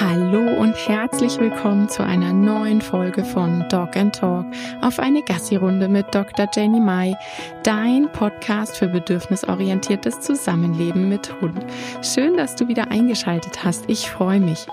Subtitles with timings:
[0.00, 4.46] Hallo und herzlich willkommen zu einer neuen Folge von Dog and Talk
[4.80, 6.48] auf eine Gassi-Runde mit Dr.
[6.54, 7.14] Jenny Mai,
[7.62, 11.64] dein Podcast für bedürfnisorientiertes Zusammenleben mit Hund.
[12.02, 13.84] Schön, dass du wieder eingeschaltet hast.
[13.88, 14.66] Ich freue mich.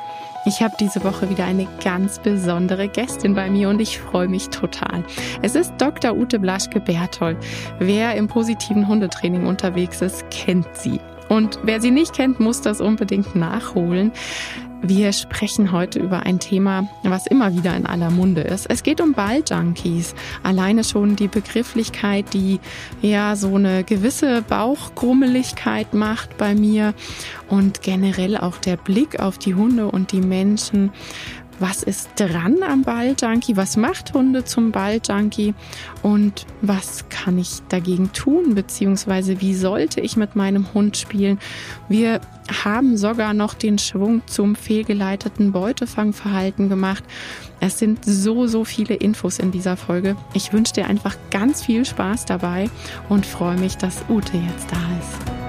[0.45, 4.49] Ich habe diese Woche wieder eine ganz besondere Gästin bei mir und ich freue mich
[4.49, 5.03] total.
[5.41, 6.15] Es ist Dr.
[6.15, 7.37] Ute Blaschke-Berthold.
[7.79, 11.01] Wer im positiven Hundetraining unterwegs ist, kennt sie.
[11.27, 14.11] Und wer sie nicht kennt, muss das unbedingt nachholen.
[14.81, 18.65] Wir sprechen heute über ein Thema, was immer wieder in aller Munde ist.
[18.69, 20.15] Es geht um Balljunkies.
[20.41, 22.61] Alleine schon die Begrifflichkeit, die
[23.01, 26.93] ja so eine gewisse Bauchgrummeligkeit macht bei mir
[27.49, 30.91] und generell auch der Blick auf die Hunde und die Menschen
[31.59, 35.53] was ist dran am Balljunkie, was macht Hunde zum Balljunkie
[36.01, 41.39] und was kann ich dagegen tun, beziehungsweise wie sollte ich mit meinem Hund spielen.
[41.87, 42.21] Wir
[42.63, 47.03] haben sogar noch den Schwung zum fehlgeleiteten Beutefangverhalten gemacht.
[47.59, 50.15] Es sind so, so viele Infos in dieser Folge.
[50.33, 52.69] Ich wünsche dir einfach ganz viel Spaß dabei
[53.09, 55.48] und freue mich, dass Ute jetzt da ist.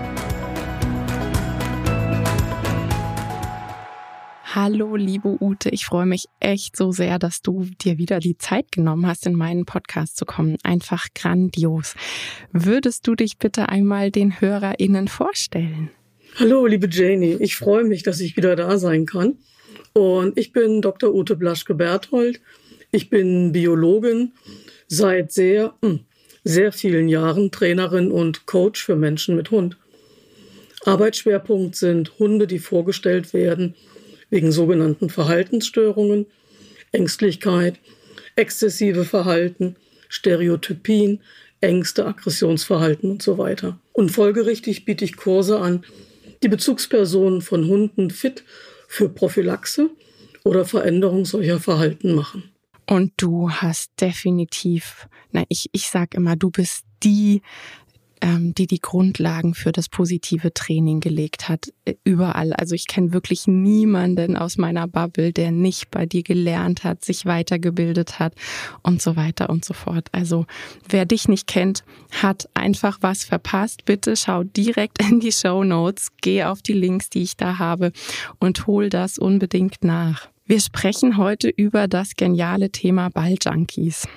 [4.53, 5.69] Hallo, liebe Ute.
[5.69, 9.37] Ich freue mich echt so sehr, dass du dir wieder die Zeit genommen hast, in
[9.37, 10.57] meinen Podcast zu kommen.
[10.65, 11.95] Einfach grandios.
[12.51, 15.91] Würdest du dich bitte einmal den HörerInnen vorstellen?
[16.35, 17.37] Hallo, liebe Janie.
[17.39, 19.37] Ich freue mich, dass ich wieder da sein kann.
[19.93, 21.15] Und ich bin Dr.
[21.15, 22.41] Ute Blaschke-Berthold.
[22.91, 24.33] Ich bin Biologin,
[24.89, 26.01] seit sehr, hm,
[26.43, 29.77] sehr vielen Jahren Trainerin und Coach für Menschen mit Hund.
[30.87, 33.77] Arbeitsschwerpunkt sind Hunde, die vorgestellt werden
[34.31, 36.27] wegen sogenannten Verhaltensstörungen,
[36.93, 37.79] Ängstlichkeit,
[38.37, 39.77] exzessive Verhalten,
[40.09, 41.21] Stereotypien,
[41.61, 43.79] Ängste, Aggressionsverhalten und so weiter.
[43.93, 45.85] Und folgerichtig biete ich Kurse an,
[46.43, 48.45] die Bezugspersonen von Hunden fit
[48.89, 49.91] für Prophylaxe
[50.43, 52.51] oder Veränderung solcher Verhalten machen.
[52.87, 57.43] Und du hast definitiv, na, ich, ich sag immer, du bist die
[58.23, 62.53] die die Grundlagen für das positive Training gelegt hat, äh, überall.
[62.53, 67.27] Also ich kenne wirklich niemanden aus meiner Bubble, der nicht bei dir gelernt hat, sich
[67.27, 68.35] weitergebildet hat
[68.83, 70.09] und so weiter und so fort.
[70.13, 70.47] Also
[70.89, 71.85] wer dich nicht kennt,
[72.23, 73.85] hat einfach was verpasst.
[73.85, 77.93] Bitte schau direkt in die Show Notes, geh auf die Links, die ich da habe
[78.39, 80.29] und hol das unbedingt nach.
[80.45, 84.09] Wir sprechen heute über das geniale Thema Balljunkies.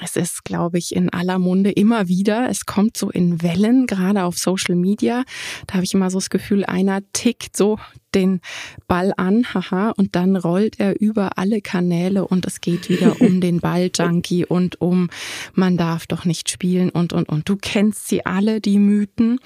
[0.00, 2.48] Es ist, glaube ich, in aller Munde immer wieder.
[2.48, 5.24] Es kommt so in Wellen, gerade auf Social Media.
[5.66, 7.78] Da habe ich immer so das Gefühl, einer tickt so
[8.14, 8.40] den
[8.88, 13.40] Ball an, haha, und dann rollt er über alle Kanäle und es geht wieder um
[13.40, 15.10] den Balljunkie und um
[15.54, 17.48] man darf doch nicht spielen und und und.
[17.48, 19.40] Du kennst sie alle, die Mythen.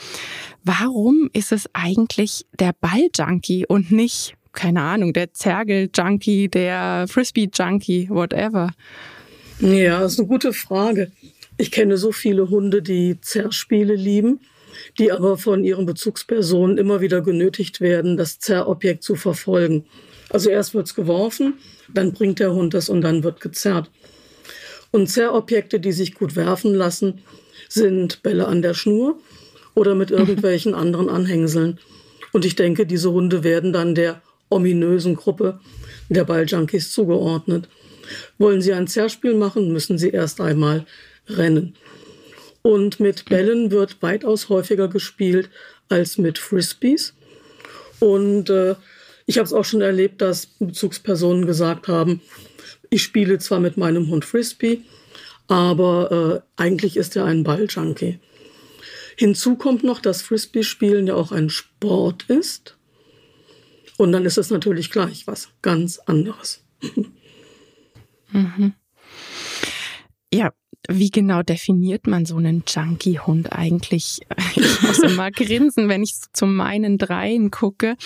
[0.62, 8.70] Warum ist es eigentlich der Balljunkie und nicht, keine Ahnung, der Zergel-Junkie, der Frisbee-Junkie, whatever?
[9.60, 11.10] Ja, das ist eine gute Frage.
[11.56, 14.40] Ich kenne so viele Hunde, die Zerrspiele lieben,
[14.98, 19.86] die aber von ihren Bezugspersonen immer wieder genötigt werden, das Zerrobjekt zu verfolgen.
[20.28, 21.54] Also erst wird's geworfen,
[21.92, 23.90] dann bringt der Hund das und dann wird gezerrt.
[24.90, 27.22] Und Zerrobjekte, die sich gut werfen lassen,
[27.68, 29.18] sind Bälle an der Schnur
[29.74, 30.18] oder mit mhm.
[30.18, 31.78] irgendwelchen anderen Anhängseln.
[32.32, 35.60] Und ich denke, diese Hunde werden dann der ominösen Gruppe
[36.08, 37.68] der Balljunkies zugeordnet.
[38.38, 40.86] Wollen Sie ein Zerspiel machen, müssen Sie erst einmal
[41.28, 41.74] rennen.
[42.62, 45.50] Und mit Bällen wird weitaus häufiger gespielt
[45.88, 47.14] als mit Frisbees.
[48.00, 48.74] Und äh,
[49.26, 52.20] ich habe es auch schon erlebt, dass Bezugspersonen gesagt haben,
[52.90, 54.82] ich spiele zwar mit meinem Hund Frisbee,
[55.48, 58.20] aber äh, eigentlich ist er ein Balljunkie.
[59.16, 62.76] Hinzu kommt noch, dass Frisbee-Spielen ja auch ein Sport ist.
[63.96, 66.62] Und dann ist es natürlich gleich was ganz anderes.
[68.32, 68.74] Mhm.
[70.32, 70.52] Ja,
[70.88, 74.20] wie genau definiert man so einen Junkie-Hund eigentlich?
[74.58, 77.96] Ich muss immer grinsen, wenn ich zu meinen Dreien gucke.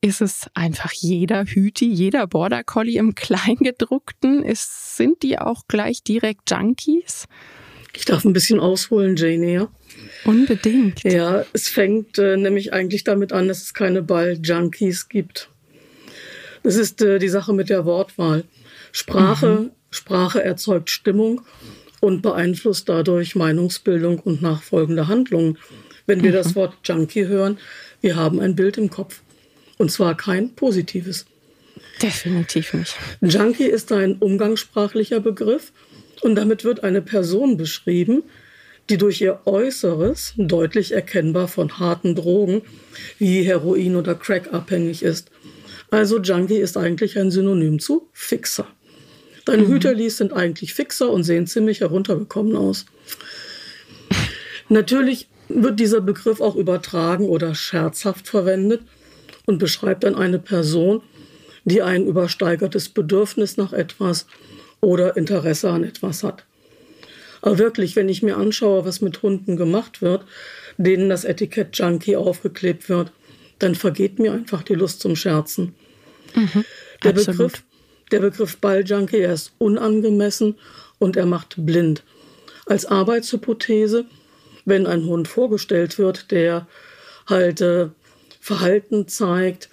[0.00, 4.42] Ist es einfach jeder Hüti, jeder Border Collie im Kleingedruckten?
[4.42, 7.26] Ist, sind die auch gleich direkt Junkies?
[7.94, 9.68] Ich darf ein bisschen ausholen, Jane, ja?
[10.24, 11.02] Unbedingt.
[11.04, 15.50] Ja, es fängt äh, nämlich eigentlich damit an, dass es keine Ball-Junkies gibt.
[16.62, 18.44] Das ist äh, die Sache mit der Wortwahl.
[18.92, 19.70] Sprache mhm.
[19.90, 21.42] Sprache erzeugt Stimmung
[22.00, 25.58] und beeinflusst dadurch Meinungsbildung und nachfolgende Handlungen.
[26.06, 26.34] Wenn wir mhm.
[26.34, 27.58] das Wort Junkie hören,
[28.00, 29.20] wir haben ein Bild im Kopf.
[29.78, 31.26] Und zwar kein positives.
[32.00, 32.96] Definitiv nicht.
[33.20, 35.72] Junkie ist ein umgangssprachlicher Begriff
[36.22, 38.22] und damit wird eine Person beschrieben,
[38.90, 42.62] die durch ihr Äußeres deutlich erkennbar von harten Drogen
[43.18, 45.30] wie Heroin oder Crack abhängig ist.
[45.90, 48.66] Also Junkie ist eigentlich ein Synonym zu Fixer.
[49.44, 49.72] Deine mhm.
[49.72, 52.86] Hüterlis sind eigentlich Fixer und sehen ziemlich heruntergekommen aus.
[54.68, 58.82] Natürlich wird dieser Begriff auch übertragen oder scherzhaft verwendet
[59.46, 61.02] und beschreibt dann eine Person,
[61.64, 64.26] die ein übersteigertes Bedürfnis nach etwas
[64.80, 66.44] oder Interesse an etwas hat.
[67.40, 70.24] Aber wirklich, wenn ich mir anschaue, was mit Hunden gemacht wird,
[70.76, 73.12] denen das Etikett Junkie aufgeklebt wird,
[73.58, 75.74] dann vergeht mir einfach die Lust zum Scherzen.
[76.34, 76.64] Mhm,
[77.04, 77.62] der, Begriff,
[78.12, 80.56] der Begriff Balljunkie, er ist unangemessen
[80.98, 82.04] und er macht blind.
[82.66, 84.04] Als Arbeitshypothese,
[84.64, 86.66] wenn ein Hund vorgestellt wird, der
[87.26, 87.88] halt äh,
[88.40, 89.68] Verhalten zeigt,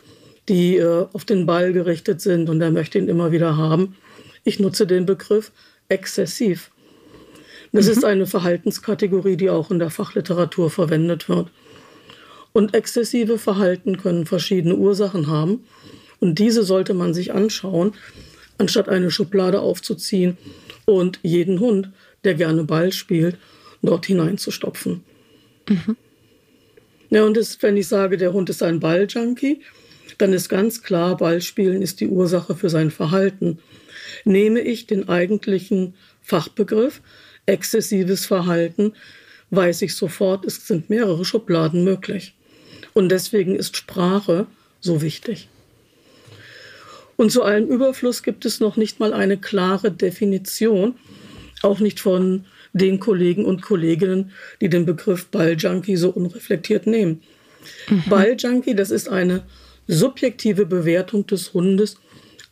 [0.48, 3.96] die äh, auf den Ball gerichtet sind und er möchte ihn immer wieder haben.
[4.44, 5.52] Ich nutze den Begriff
[5.90, 6.72] exzessiv.
[7.72, 7.92] Das mhm.
[7.92, 11.50] ist eine Verhaltenskategorie, die auch in der Fachliteratur verwendet wird.
[12.52, 15.66] Und exzessive Verhalten können verschiedene Ursachen haben.
[16.20, 17.94] Und diese sollte man sich anschauen,
[18.60, 20.38] anstatt eine Schublade aufzuziehen
[20.86, 21.90] und jeden Hund,
[22.24, 23.38] der gerne Ball spielt,
[23.82, 25.04] dort hineinzustopfen.
[25.68, 25.96] Mhm.
[27.10, 29.62] Ja, und das, wenn ich sage, der Hund ist ein Balljunkie,
[30.20, 33.60] dann ist ganz klar, Ballspielen ist die Ursache für sein Verhalten.
[34.26, 37.02] Nehme ich den eigentlichen Fachbegriff,
[37.46, 38.94] exzessives Verhalten,
[39.50, 42.36] weiß ich sofort, es sind mehrere Schubladen möglich.
[42.94, 44.46] Und deswegen ist Sprache
[44.82, 45.48] so wichtig.
[47.20, 50.96] Und zu allem Überfluss gibt es noch nicht mal eine klare Definition,
[51.62, 54.32] auch nicht von den Kollegen und Kolleginnen,
[54.62, 57.22] die den Begriff Balljunkie so unreflektiert nehmen.
[57.90, 58.04] Mhm.
[58.08, 59.44] Balljunkie, das ist eine
[59.86, 61.98] subjektive Bewertung des Hundes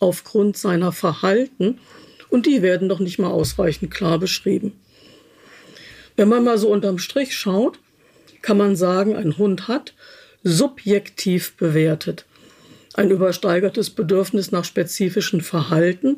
[0.01, 1.79] aufgrund seiner Verhalten
[2.29, 4.73] und die werden doch nicht mal ausreichend klar beschrieben.
[6.17, 7.79] Wenn man mal so unterm Strich schaut,
[8.41, 9.93] kann man sagen, ein Hund hat
[10.43, 12.25] subjektiv bewertet
[12.97, 16.17] ein übersteigertes Bedürfnis nach spezifischen Verhalten,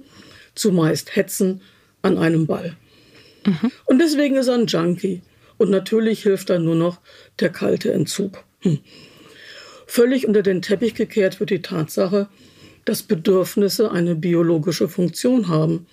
[0.56, 1.62] zumeist Hetzen
[2.02, 2.76] an einem Ball.
[3.46, 3.72] Mhm.
[3.86, 5.22] Und deswegen ist er ein Junkie.
[5.58, 7.02] Und natürlich hilft dann nur noch
[7.40, 8.46] der kalte Entzug.
[8.62, 8.80] Hm.
[9.88, 12.30] Völlig unter den Teppich gekehrt wird die Tatsache,
[12.86, 15.86] dass Bedürfnisse eine biologische Funktion haben.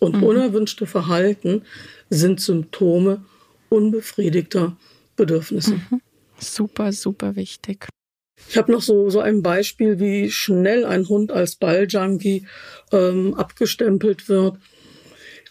[0.00, 0.22] Und mhm.
[0.22, 1.62] unerwünschte Verhalten
[2.08, 3.22] sind Symptome
[3.68, 4.76] unbefriedigter
[5.16, 5.74] Bedürfnisse.
[5.74, 6.00] Mhm.
[6.38, 7.88] Super, super wichtig.
[8.48, 12.46] Ich habe noch so, so ein Beispiel, wie schnell ein Hund als Balljunkie
[12.92, 14.56] ähm, abgestempelt wird.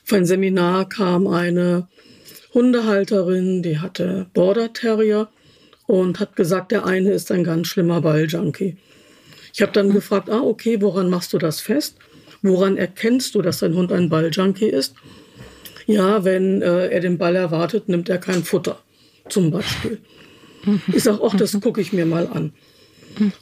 [0.03, 1.87] Auf ein Seminar kam eine
[2.53, 5.29] Hundehalterin, die hatte Border Terrier
[5.87, 8.77] und hat gesagt, der eine ist ein ganz schlimmer Balljunkie.
[9.53, 9.93] Ich habe dann mhm.
[9.93, 11.97] gefragt, ah, okay, woran machst du das fest?
[12.41, 14.95] Woran erkennst du, dass dein Hund ein Balljunkie ist?
[15.85, 18.79] Ja, wenn äh, er den Ball erwartet, nimmt er kein Futter,
[19.29, 19.99] zum Beispiel.
[20.63, 20.81] Mhm.
[20.93, 21.61] Ich sage, ach, das mhm.
[21.61, 22.53] gucke ich mir mal an.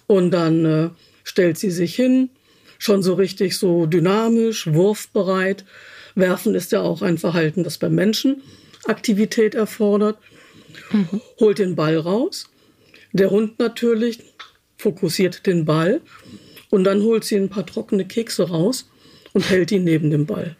[0.07, 0.89] Und dann äh,
[1.23, 2.29] stellt sie sich hin,
[2.77, 5.65] schon so richtig so dynamisch, wurfbereit.
[6.15, 8.41] Werfen ist ja auch ein Verhalten, das beim Menschen
[8.85, 10.17] Aktivität erfordert.
[10.91, 11.21] Mhm.
[11.39, 12.49] Holt den Ball raus.
[13.11, 14.19] Der Hund natürlich
[14.77, 16.01] fokussiert den Ball
[16.69, 18.89] und dann holt sie ein paar trockene Kekse raus
[19.33, 20.55] und hält ihn neben dem Ball.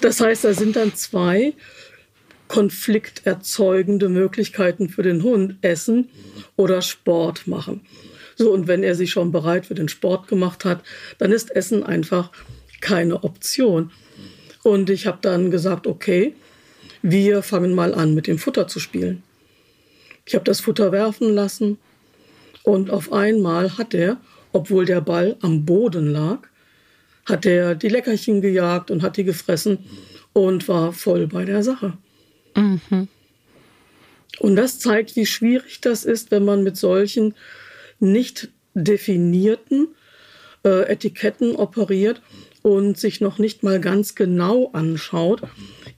[0.00, 1.54] Das heißt, da sind dann zwei
[2.50, 6.10] konflikterzeugende Möglichkeiten für den Hund, Essen
[6.56, 7.82] oder Sport machen.
[8.34, 10.82] So, und wenn er sich schon bereit für den Sport gemacht hat,
[11.18, 12.32] dann ist Essen einfach
[12.80, 13.92] keine Option.
[14.64, 16.34] Und ich habe dann gesagt, okay,
[17.02, 19.22] wir fangen mal an, mit dem Futter zu spielen.
[20.26, 21.78] Ich habe das Futter werfen lassen
[22.64, 24.16] und auf einmal hat er,
[24.50, 26.40] obwohl der Ball am Boden lag,
[27.26, 29.78] hat er die Leckerchen gejagt und hat die gefressen
[30.32, 31.96] und war voll bei der Sache.
[32.56, 33.08] Mhm.
[34.38, 37.34] Und das zeigt, wie schwierig das ist, wenn man mit solchen
[37.98, 39.88] nicht definierten
[40.64, 42.22] äh, Etiketten operiert
[42.62, 45.42] und sich noch nicht mal ganz genau anschaut,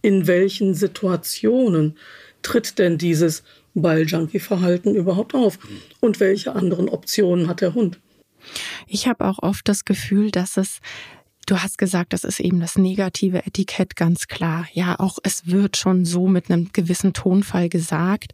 [0.00, 1.96] in welchen Situationen
[2.42, 3.42] tritt denn dieses
[3.74, 5.58] Balljunkie-Verhalten überhaupt auf
[6.00, 7.98] und welche anderen Optionen hat der Hund.
[8.86, 10.80] Ich habe auch oft das Gefühl, dass es
[11.46, 14.66] Du hast gesagt, das ist eben das negative Etikett ganz klar.
[14.72, 18.32] Ja, auch es wird schon so mit einem gewissen Tonfall gesagt.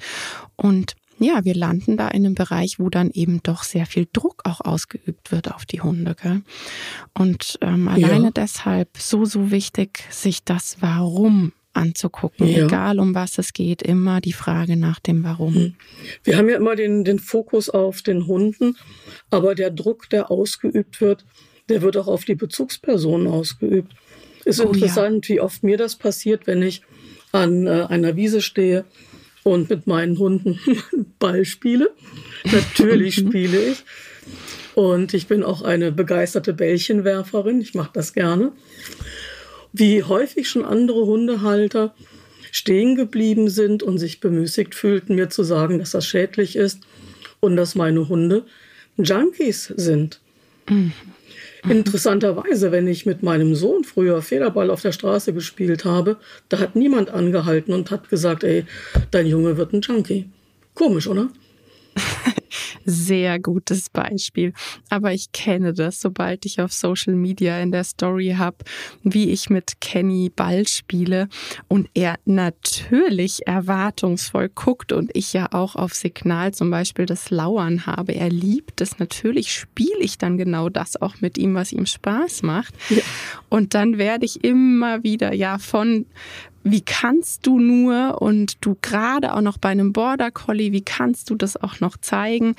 [0.57, 4.43] Und ja, wir landen da in einem Bereich, wo dann eben doch sehr viel Druck
[4.45, 6.15] auch ausgeübt wird auf die Hunde.
[6.21, 6.43] Gell?
[7.15, 8.31] Und ähm, alleine ja.
[8.31, 12.67] deshalb so, so wichtig, sich das Warum anzugucken, ja.
[12.67, 15.55] egal um was es geht, immer die Frage nach dem Warum.
[15.55, 15.75] Hm.
[16.25, 18.77] Wir haben ja immer den, den Fokus auf den Hunden,
[19.31, 21.25] aber der Druck, der ausgeübt wird,
[21.69, 23.93] der wird auch auf die Bezugspersonen ausgeübt.
[24.45, 25.35] Ist oh, interessant, ja.
[25.35, 26.83] wie oft mir das passiert, wenn ich
[27.33, 28.85] an äh, einer Wiese stehe
[29.43, 30.59] und mit meinen Hunden
[31.19, 31.91] Ball spiele.
[32.45, 33.29] Natürlich mhm.
[33.29, 33.85] spiele ich.
[34.75, 37.61] Und ich bin auch eine begeisterte Bällchenwerferin.
[37.61, 38.53] Ich mache das gerne.
[39.73, 41.95] Wie häufig schon andere Hundehalter
[42.53, 46.81] stehen geblieben sind und sich bemüßigt fühlten, mir zu sagen, dass das schädlich ist
[47.41, 48.45] und dass meine Hunde
[48.97, 50.21] Junkies sind.
[50.69, 50.93] Mhm.
[51.69, 56.17] Interessanterweise, wenn ich mit meinem Sohn früher Federball auf der Straße gespielt habe,
[56.49, 58.65] da hat niemand angehalten und hat gesagt, ey,
[59.11, 60.29] dein Junge wird ein Junkie.
[60.75, 61.29] Komisch, oder?
[62.91, 64.55] Sehr gutes Beispiel.
[64.89, 68.57] Aber ich kenne das, sobald ich auf Social Media in der Story habe,
[69.03, 71.29] wie ich mit Kenny Ball spiele
[71.69, 77.85] und er natürlich erwartungsvoll guckt und ich ja auch auf Signal zum Beispiel das Lauern
[77.85, 78.15] habe.
[78.15, 78.99] Er liebt es.
[78.99, 82.75] Natürlich spiele ich dann genau das auch mit ihm, was ihm Spaß macht.
[82.89, 83.03] Ja.
[83.51, 86.07] Und dann werde ich immer wieder ja von
[86.71, 91.31] wie kannst du nur und du gerade auch noch bei einem Border Collie, wie kannst
[91.31, 92.55] du das auch noch zeigen,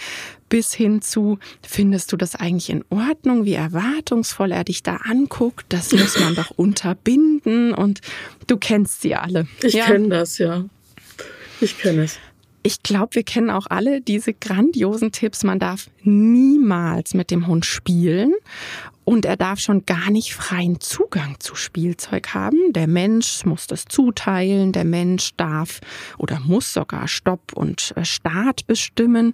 [0.50, 5.66] bis hin zu, findest du das eigentlich in Ordnung, wie erwartungsvoll er dich da anguckt,
[5.70, 8.02] das muss man doch unterbinden und
[8.48, 9.48] du kennst sie alle.
[9.62, 9.86] Ich ja.
[9.86, 10.66] kenne das, ja.
[11.62, 12.18] Ich kenne es.
[12.62, 15.44] Ich glaube, wir kennen auch alle diese grandiosen Tipps.
[15.44, 18.34] Man darf niemals mit dem Hund spielen
[19.10, 22.74] und er darf schon gar nicht freien Zugang zu Spielzeug haben.
[22.74, 25.80] Der Mensch muss das zuteilen, der Mensch darf
[26.20, 29.34] oder muss sogar Stopp und äh, Start bestimmen.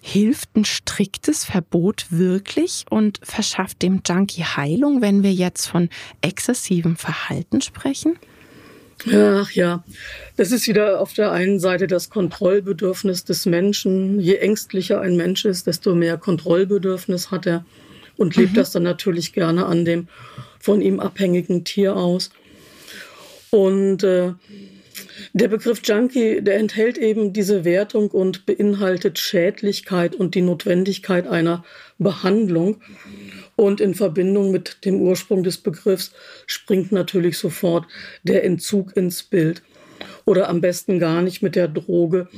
[0.00, 5.90] Hilft ein striktes Verbot wirklich und verschafft dem Junkie Heilung, wenn wir jetzt von
[6.22, 8.18] exzessivem Verhalten sprechen?
[9.12, 9.84] Ach ja,
[10.38, 14.18] das ist wieder auf der einen Seite das Kontrollbedürfnis des Menschen.
[14.18, 17.66] Je ängstlicher ein Mensch ist, desto mehr Kontrollbedürfnis hat er
[18.16, 18.56] und lebt mhm.
[18.56, 20.08] das dann natürlich gerne an dem
[20.58, 22.30] von ihm abhängigen Tier aus.
[23.50, 24.32] Und äh,
[25.32, 31.64] der Begriff Junkie, der enthält eben diese Wertung und beinhaltet Schädlichkeit und die Notwendigkeit einer
[31.98, 32.80] Behandlung.
[33.56, 36.12] Und in Verbindung mit dem Ursprung des Begriffs
[36.46, 37.86] springt natürlich sofort
[38.24, 39.62] der Entzug ins Bild.
[40.24, 42.28] Oder am besten gar nicht mit der Droge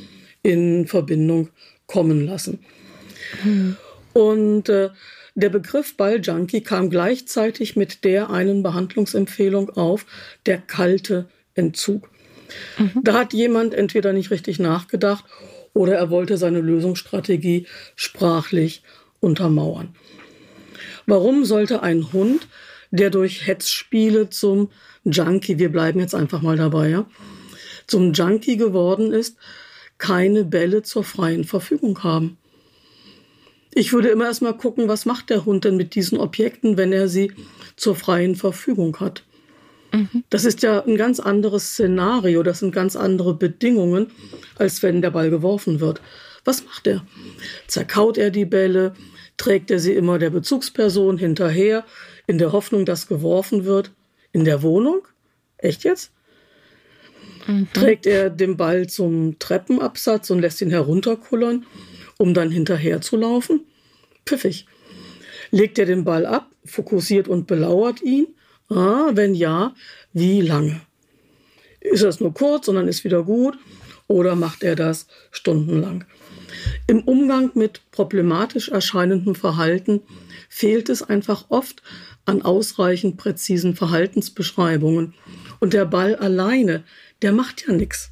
[0.42, 1.49] in Verbindung
[1.87, 2.59] kommen lassen.
[3.45, 3.76] Mhm.
[4.12, 4.90] Und äh,
[5.37, 10.07] der Begriff Balljunkie kam gleichzeitig mit der einen Behandlungsempfehlung auf,
[10.47, 12.11] der kalte Entzug.
[12.78, 13.02] Mhm.
[13.05, 15.25] Da hat jemand entweder nicht richtig nachgedacht
[15.75, 17.66] oder er wollte seine Lösungsstrategie
[17.97, 18.83] sprachlich
[19.21, 19.95] untermauern.
[21.05, 22.49] Warum sollte ein Hund,
[22.90, 24.71] der durch Hetzspiele zum
[25.05, 27.07] Junkie, wir bleiben jetzt einfach mal dabei, ja,
[27.87, 29.37] zum Junkie geworden ist,
[29.99, 32.38] keine Bälle zur freien Verfügung haben?
[33.78, 37.09] Ich würde immer erstmal gucken, was macht der Hund denn mit diesen Objekten, wenn er
[37.09, 37.33] sie
[37.76, 39.23] zur freien Verfügung hat.
[39.92, 40.25] Mhm.
[40.30, 44.06] Das ist ja ein ganz anderes Szenario, das sind ganz andere Bedingungen,
[44.56, 46.00] als wenn der Ball geworfen wird.
[46.42, 47.04] Was macht er?
[47.66, 48.95] Zerkaut er die Bälle?
[49.37, 51.85] Trägt er sie immer der Bezugsperson hinterher,
[52.26, 53.90] in der Hoffnung, dass geworfen wird?
[54.33, 55.06] In der Wohnung?
[55.59, 56.12] Echt jetzt?
[57.47, 57.68] Mhm.
[57.75, 61.66] Trägt er den Ball zum Treppenabsatz und lässt ihn herunterkullern?
[62.19, 63.67] Um dann hinterher zu laufen?
[64.27, 64.67] Pfiffig.
[65.51, 68.27] Legt er den Ball ab, fokussiert und belauert ihn?
[68.69, 69.75] Ah, wenn ja,
[70.13, 70.81] wie lange?
[71.81, 73.57] Ist das nur kurz und dann ist wieder gut?
[74.09, 76.05] Oder macht er das stundenlang?
[76.87, 80.03] Im Umgang mit problematisch erscheinendem Verhalten
[80.49, 81.83] fehlt es einfach oft
[82.25, 85.15] an ausreichend präzisen Verhaltensbeschreibungen.
[85.61, 86.85] Und der Ball alleine,
[87.23, 88.11] der macht ja nichts.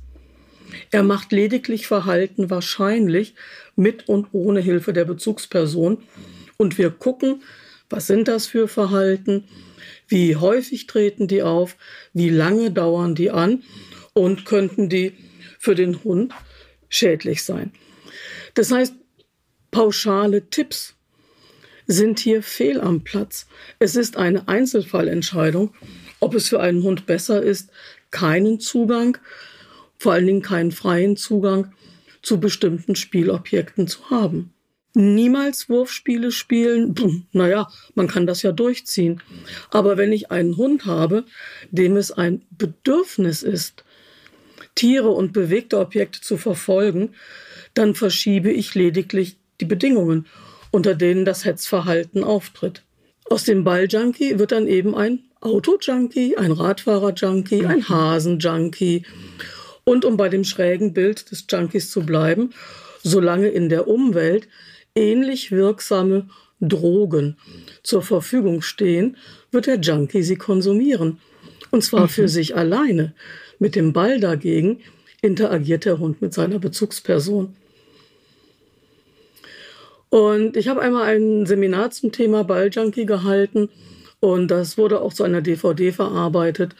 [0.90, 3.34] Er macht lediglich Verhalten wahrscheinlich
[3.76, 6.02] mit und ohne Hilfe der Bezugsperson.
[6.56, 7.42] Und wir gucken,
[7.90, 9.44] was sind das für Verhalten,
[10.08, 11.76] wie häufig treten die auf,
[12.12, 13.62] wie lange dauern die an
[14.12, 15.12] und könnten die
[15.58, 16.32] für den Hund
[16.88, 17.72] schädlich sein.
[18.54, 18.94] Das heißt,
[19.70, 20.94] pauschale Tipps
[21.86, 23.46] sind hier fehl am Platz.
[23.78, 25.74] Es ist eine Einzelfallentscheidung,
[26.20, 27.70] ob es für einen Hund besser ist,
[28.10, 29.18] keinen Zugang
[29.98, 31.72] vor allen Dingen keinen freien Zugang
[32.22, 34.54] zu bestimmten Spielobjekten zu haben.
[34.96, 36.94] Niemals Wurfspiele spielen,
[37.32, 39.20] naja, man kann das ja durchziehen.
[39.70, 41.24] Aber wenn ich einen Hund habe,
[41.72, 43.84] dem es ein Bedürfnis ist,
[44.76, 47.14] Tiere und bewegte Objekte zu verfolgen,
[47.74, 50.26] dann verschiebe ich lediglich die Bedingungen,
[50.70, 52.82] unter denen das Hetzverhalten auftritt.
[53.24, 59.04] Aus dem Balljunkie wird dann eben ein Auto-Junkie, ein Radfahrer-Junkie, ein Hasen-Junkie
[59.84, 62.50] und um bei dem schrägen Bild des Junkies zu bleiben,
[63.02, 64.48] solange in der Umwelt
[64.94, 66.28] ähnlich wirksame
[66.60, 67.36] Drogen
[67.82, 69.16] zur Verfügung stehen,
[69.50, 71.18] wird der Junkie sie konsumieren.
[71.70, 72.08] Und zwar mhm.
[72.08, 73.14] für sich alleine.
[73.58, 74.80] Mit dem Ball dagegen
[75.22, 77.54] interagiert der Hund mit seiner Bezugsperson.
[80.10, 83.68] Und ich habe einmal ein Seminar zum Thema Balljunkie gehalten
[84.20, 86.76] und das wurde auch zu einer DVD verarbeitet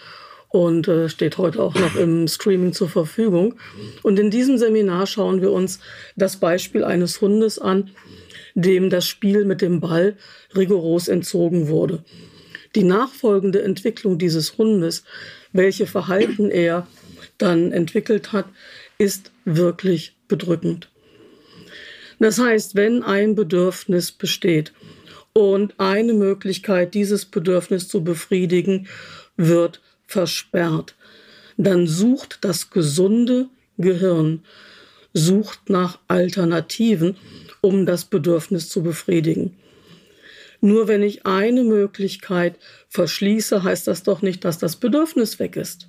[0.55, 3.57] und äh, steht heute auch noch im Streaming zur Verfügung.
[4.05, 5.81] Und in diesem Seminar schauen wir uns
[6.15, 7.91] das Beispiel eines Hundes an,
[8.55, 10.17] dem das Spiel mit dem Ball
[10.55, 12.05] rigoros entzogen wurde.
[12.77, 15.03] Die nachfolgende Entwicklung dieses Hundes,
[15.53, 16.87] welche Verhalten er
[17.37, 18.47] dann entwickelt hat,
[18.97, 20.89] ist wirklich bedrückend.
[22.21, 24.73] Das heißt, wenn ein Bedürfnis besteht
[25.33, 28.87] und eine Möglichkeit, dieses Bedürfnis zu befriedigen,
[29.37, 30.95] wird versperrt,
[31.57, 34.43] dann sucht das gesunde Gehirn,
[35.13, 37.17] sucht nach Alternativen,
[37.61, 39.57] um das Bedürfnis zu befriedigen.
[40.61, 42.59] Nur wenn ich eine Möglichkeit
[42.89, 45.89] verschließe, heißt das doch nicht, dass das Bedürfnis weg ist.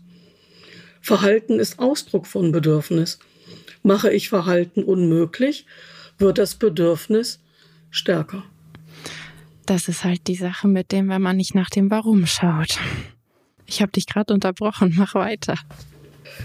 [1.01, 3.19] Verhalten ist Ausdruck von Bedürfnis.
[3.83, 5.65] Mache ich Verhalten unmöglich,
[6.17, 7.39] wird das Bedürfnis
[7.91, 8.43] stärker.
[9.65, 12.79] Das ist halt die Sache mit dem, wenn man nicht nach dem Warum schaut.
[13.65, 15.55] Ich habe dich gerade unterbrochen, mach weiter.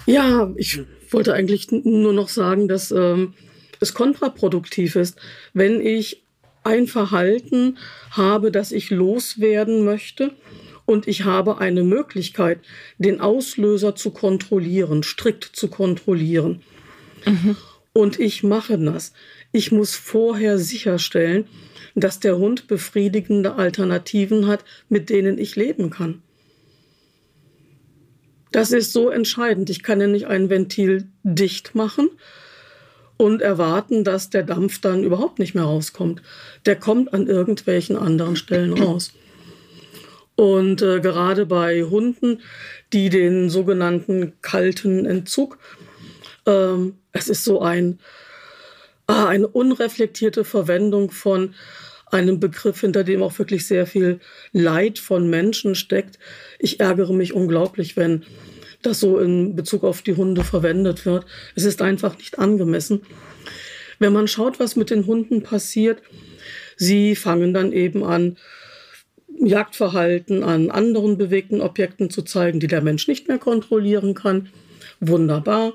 [0.07, 3.35] Ja, ich wollte eigentlich nur noch sagen, dass ähm,
[3.81, 5.19] es kontraproduktiv ist,
[5.53, 6.23] wenn ich
[6.62, 7.79] ein Verhalten
[8.11, 10.33] habe, das ich loswerden möchte
[10.85, 12.61] und ich habe eine Möglichkeit,
[12.99, 16.62] den Auslöser zu kontrollieren, strikt zu kontrollieren.
[17.25, 17.57] Mhm.
[17.93, 19.12] Und ich mache das.
[19.53, 21.47] Ich muss vorher sicherstellen,
[21.95, 26.23] dass der Hund befriedigende Alternativen hat, mit denen ich leben kann.
[28.52, 29.71] Das ist so entscheidend.
[29.71, 32.11] Ich kann ja nicht ein Ventil dicht machen
[33.16, 36.23] und erwarten, dass der Dampf dann überhaupt nicht mehr rauskommt.
[36.66, 39.12] Der kommt an irgendwelchen anderen Stellen raus.
[40.37, 42.40] Und äh, gerade bei Hunden,
[42.95, 45.59] die den sogenannten kalten Entzug,
[46.47, 47.99] ähm, es ist so ein,
[49.07, 51.54] ah, eine unreflektierte Verwendung von
[52.11, 54.19] einem Begriff, hinter dem auch wirklich sehr viel
[54.52, 56.19] Leid von Menschen steckt.
[56.62, 58.23] Ich ärgere mich unglaublich, wenn
[58.82, 61.25] das so in Bezug auf die Hunde verwendet wird.
[61.54, 63.00] Es ist einfach nicht angemessen.
[63.99, 66.02] Wenn man schaut, was mit den Hunden passiert,
[66.76, 68.37] sie fangen dann eben an,
[69.43, 74.50] Jagdverhalten an anderen bewegten Objekten zu zeigen, die der Mensch nicht mehr kontrollieren kann.
[75.00, 75.73] Wunderbar.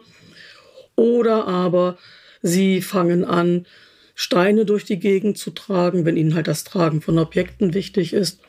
[0.96, 1.98] Oder aber
[2.44, 3.66] sie fangen an,
[4.14, 8.40] Steine durch die Gegend zu tragen, wenn ihnen halt das Tragen von Objekten wichtig ist.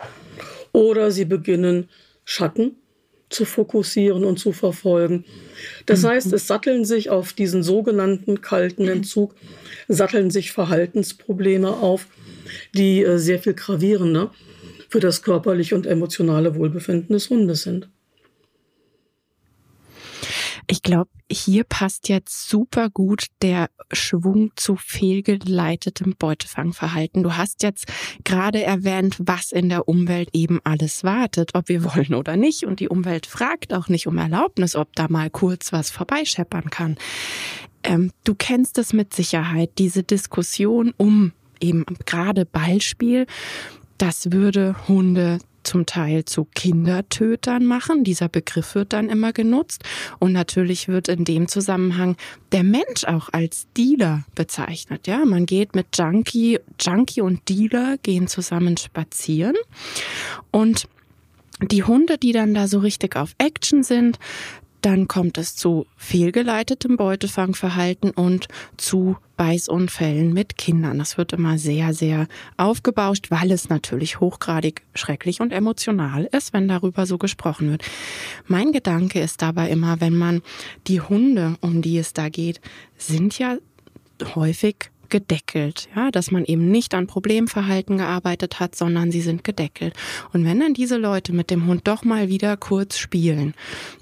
[0.73, 1.89] Oder sie beginnen
[2.27, 2.77] Schatten
[3.31, 5.25] zu fokussieren und zu verfolgen.
[5.87, 6.09] Das mhm.
[6.09, 9.35] heißt, es satteln sich auf diesen sogenannten kalten Entzug,
[9.89, 12.07] satteln sich Verhaltensprobleme auf,
[12.75, 14.33] die äh, sehr viel gravierender
[14.89, 17.89] für das körperliche und emotionale Wohlbefinden des Hundes sind.
[20.69, 27.23] Ich glaube, hier passt jetzt super gut der Schwung zu fehlgeleitetem Beutefangverhalten.
[27.23, 27.87] Du hast jetzt
[28.25, 32.65] gerade erwähnt, was in der Umwelt eben alles wartet, ob wir wollen oder nicht.
[32.65, 36.97] Und die Umwelt fragt auch nicht um Erlaubnis, ob da mal kurz was vorbeischeppern kann.
[37.85, 43.27] Ähm, du kennst es mit Sicherheit, diese Diskussion um eben gerade Ballspiel.
[43.99, 48.05] Das würde Hunde zum Teil zu Kindertötern machen.
[48.05, 49.85] Dieser Begriff wird dann immer genutzt.
[50.19, 52.17] Und natürlich wird in dem Zusammenhang
[52.53, 55.07] der Mensch auch als Dealer bezeichnet.
[55.07, 59.57] Ja, man geht mit Junkie, Junkie und Dealer gehen zusammen spazieren
[60.51, 60.89] und
[61.63, 64.19] die Hunde, die dann da so richtig auf Action sind,
[64.81, 70.99] dann kommt es zu fehlgeleitetem Beutefangverhalten und zu Beißunfällen mit Kindern.
[70.99, 76.69] Das wird immer sehr, sehr aufgebauscht, weil es natürlich hochgradig schrecklich und emotional ist, wenn
[76.69, 77.85] darüber so gesprochen wird.
[78.47, 80.43] Mein Gedanke ist dabei immer, wenn man
[80.87, 82.61] die Hunde, um die es da geht,
[82.97, 83.59] sind ja
[84.35, 89.95] häufig gedeckelt, ja, dass man eben nicht an Problemverhalten gearbeitet hat, sondern sie sind gedeckelt.
[90.33, 93.55] Und wenn dann diese Leute mit dem Hund doch mal wieder kurz spielen,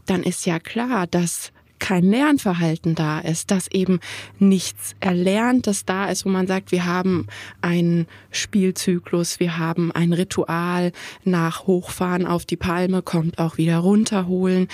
[0.06, 4.00] dann ist ja klar, dass kein Lernverhalten da ist, dass eben
[4.38, 7.26] nichts Erlerntes da ist, wo man sagt, wir haben
[7.60, 10.92] einen Spielzyklus, wir haben ein Ritual
[11.24, 14.68] nach Hochfahren auf die Palme, kommt auch wieder runterholen,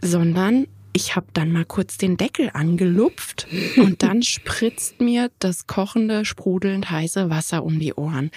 [0.00, 6.24] sondern ich habe dann mal kurz den Deckel angelupft und dann spritzt mir das kochende,
[6.24, 8.30] sprudelnd heiße Wasser um die Ohren.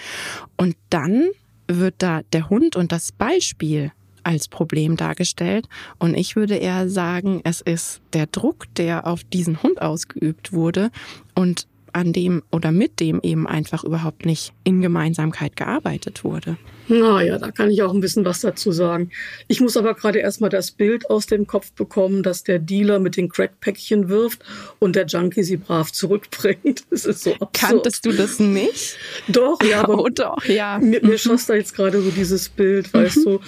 [0.58, 1.30] Und dann
[1.68, 3.92] wird da der Hund und das Beispiel
[4.24, 5.70] als Problem dargestellt.
[5.98, 10.90] Und ich würde eher sagen, es ist der Druck, der auf diesen Hund ausgeübt wurde
[11.34, 16.56] und an dem oder mit dem eben einfach überhaupt nicht in Gemeinsamkeit gearbeitet wurde.
[16.88, 19.10] Naja, da kann ich auch ein bisschen was dazu sagen.
[19.46, 23.16] Ich muss aber gerade erstmal das Bild aus dem Kopf bekommen, dass der Dealer mit
[23.16, 24.42] den Crackpäckchen wirft
[24.80, 26.84] und der Junkie sie brav zurückbringt.
[26.90, 27.52] Das ist so absurd.
[27.52, 28.98] Kanntest du das nicht?
[29.28, 30.78] Doch, ja, aber oh, doch, ja.
[30.78, 31.18] Mir, mir mhm.
[31.18, 33.24] schoss da jetzt gerade so dieses Bild, weißt mhm.
[33.24, 33.40] du,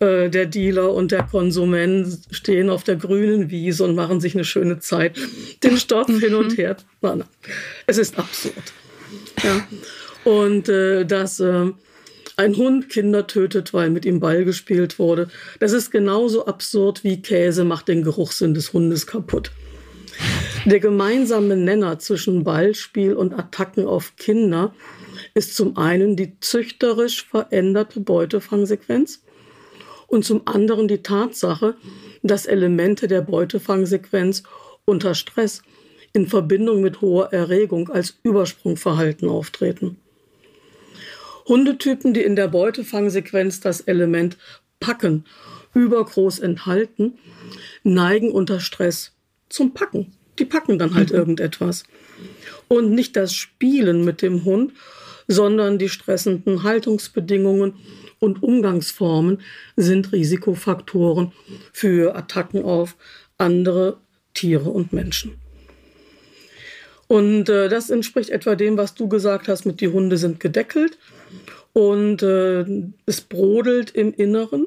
[0.00, 4.44] äh, der Dealer und der Konsument stehen auf der grünen Wiese und machen sich eine
[4.44, 5.18] schöne Zeit.
[5.62, 6.56] Den Stoff hin und mhm.
[6.56, 6.76] her.
[7.00, 7.28] Nein, nein.
[7.86, 8.54] Es ist absurd.
[9.42, 9.66] Ja.
[10.24, 11.66] Und äh, dass äh,
[12.36, 17.20] ein Hund Kinder tötet, weil mit ihm Ball gespielt wurde, das ist genauso absurd wie
[17.20, 19.50] Käse macht den Geruchssinn des Hundes kaputt.
[20.64, 24.74] Der gemeinsame Nenner zwischen Ballspiel und Attacken auf Kinder
[25.34, 29.22] ist zum einen die züchterisch veränderte Beutefangsequenz
[30.08, 31.76] und zum anderen die Tatsache,
[32.22, 34.42] dass Elemente der Beutefangsequenz
[34.84, 35.62] unter Stress
[36.12, 39.98] in Verbindung mit hoher Erregung als Übersprungverhalten auftreten.
[41.46, 44.36] Hundetypen, die in der Beutefangsequenz das Element
[44.80, 45.24] Packen
[45.74, 47.18] übergroß enthalten,
[47.84, 49.12] neigen unter Stress
[49.48, 50.12] zum Packen.
[50.38, 51.16] Die packen dann halt mhm.
[51.16, 51.84] irgendetwas.
[52.68, 54.72] Und nicht das Spielen mit dem Hund,
[55.26, 57.74] sondern die stressenden Haltungsbedingungen
[58.18, 59.40] und Umgangsformen
[59.76, 61.32] sind Risikofaktoren
[61.72, 62.96] für Attacken auf
[63.36, 63.98] andere
[64.34, 65.38] Tiere und Menschen.
[67.06, 70.98] Und äh, das entspricht etwa dem, was du gesagt hast, mit die Hunde sind gedeckelt
[71.72, 72.64] und äh,
[73.06, 74.66] es brodelt im Inneren.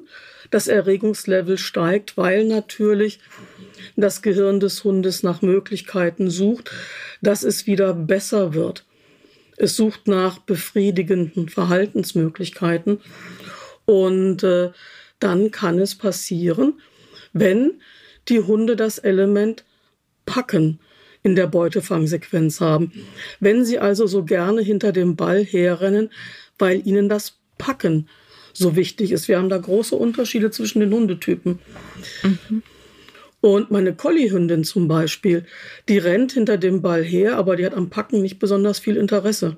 [0.49, 3.19] Das Erregungslevel steigt, weil natürlich
[3.95, 6.71] das Gehirn des Hundes nach Möglichkeiten sucht,
[7.21, 8.85] dass es wieder besser wird.
[9.57, 12.99] Es sucht nach befriedigenden Verhaltensmöglichkeiten.
[13.85, 14.71] Und äh,
[15.19, 16.81] dann kann es passieren,
[17.33, 17.73] wenn
[18.27, 19.63] die Hunde das Element
[20.25, 20.79] packen
[21.23, 22.91] in der Beutefangsequenz haben.
[23.39, 26.09] Wenn sie also so gerne hinter dem Ball herrennen,
[26.57, 28.07] weil ihnen das Packen
[28.53, 29.27] so wichtig ist.
[29.27, 31.59] Wir haben da große Unterschiede zwischen den Hundetypen.
[32.23, 32.63] Mhm.
[33.41, 35.45] Und meine Collie-Hündin zum Beispiel,
[35.89, 39.57] die rennt hinter dem Ball her, aber die hat am Packen nicht besonders viel Interesse.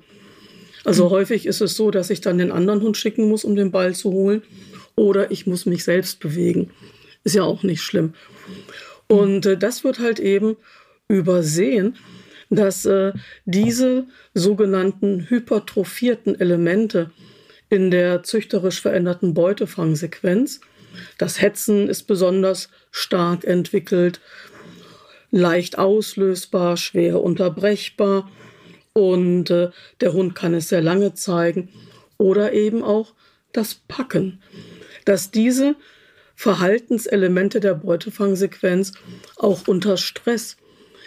[0.84, 1.10] Also mhm.
[1.10, 3.94] häufig ist es so, dass ich dann den anderen Hund schicken muss, um den Ball
[3.94, 4.42] zu holen.
[4.96, 6.70] Oder ich muss mich selbst bewegen.
[7.24, 8.14] Ist ja auch nicht schlimm.
[9.06, 10.56] Und äh, das wird halt eben
[11.08, 11.96] übersehen,
[12.48, 13.12] dass äh,
[13.44, 17.10] diese sogenannten hypertrophierten Elemente
[17.70, 20.60] in der züchterisch veränderten Beutefangsequenz
[21.18, 24.20] das Hetzen ist besonders stark entwickelt,
[25.30, 28.30] leicht auslösbar, schwer unterbrechbar
[28.92, 31.68] und äh, der Hund kann es sehr lange zeigen.
[32.16, 33.12] Oder eben auch
[33.52, 34.40] das Packen,
[35.04, 35.74] dass diese
[36.36, 38.92] Verhaltenselemente der Beutefangsequenz
[39.36, 40.56] auch unter Stress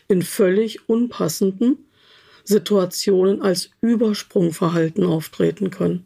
[0.08, 1.86] in völlig unpassenden
[2.44, 6.06] Situationen als Übersprungverhalten auftreten können.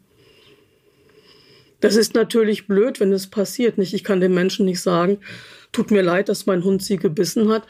[1.82, 3.76] Das ist natürlich blöd, wenn es passiert.
[3.76, 5.18] Nicht, ich kann dem Menschen nicht sagen,
[5.72, 7.66] tut mir leid, dass mein Hund sie gebissen hat.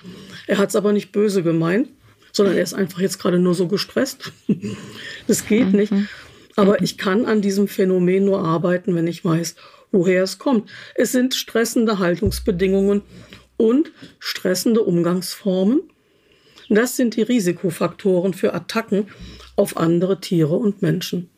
[0.46, 1.88] Er hat es aber nicht böse gemeint,
[2.30, 4.30] sondern er ist einfach jetzt gerade nur so gestresst.
[5.26, 5.78] das geht mhm.
[5.78, 5.92] nicht.
[6.56, 9.56] Aber ich kann an diesem Phänomen nur arbeiten, wenn ich weiß,
[9.92, 10.68] woher es kommt.
[10.94, 13.00] Es sind stressende Haltungsbedingungen
[13.56, 15.80] und stressende Umgangsformen.
[16.68, 19.08] Das sind die Risikofaktoren für Attacken
[19.56, 21.30] auf andere Tiere und Menschen.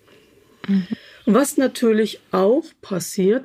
[0.67, 0.89] Mhm.
[1.27, 3.45] Was natürlich auch passiert,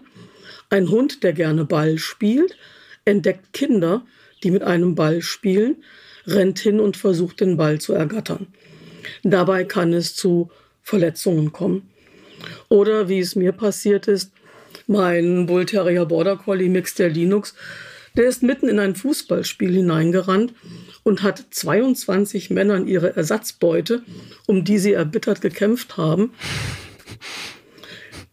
[0.69, 2.57] ein Hund, der gerne Ball spielt,
[3.05, 4.05] entdeckt Kinder,
[4.43, 5.83] die mit einem Ball spielen,
[6.27, 8.47] rennt hin und versucht den Ball zu ergattern.
[9.23, 10.51] Dabei kann es zu
[10.83, 11.89] Verletzungen kommen.
[12.67, 14.31] Oder wie es mir passiert ist,
[14.87, 17.55] mein Bull Terrier Border Collie Mix der Linux,
[18.15, 20.53] der ist mitten in ein Fußballspiel hineingerannt
[21.03, 24.03] und hat 22 Männern ihre Ersatzbeute,
[24.47, 26.33] um die sie erbittert gekämpft haben,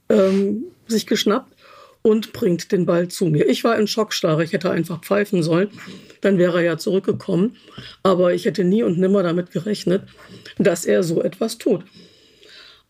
[0.08, 1.52] ähm, sich geschnappt
[2.02, 3.48] und bringt den Ball zu mir.
[3.48, 5.70] Ich war in Schockstarre, ich hätte einfach pfeifen sollen,
[6.20, 7.56] dann wäre er ja zurückgekommen.
[8.02, 10.02] Aber ich hätte nie und nimmer damit gerechnet,
[10.56, 11.84] dass er so etwas tut.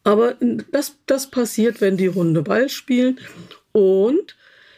[0.04, 0.36] Aber
[0.70, 3.18] das, das passiert, wenn die Hunde Ball spielen
[3.72, 4.36] und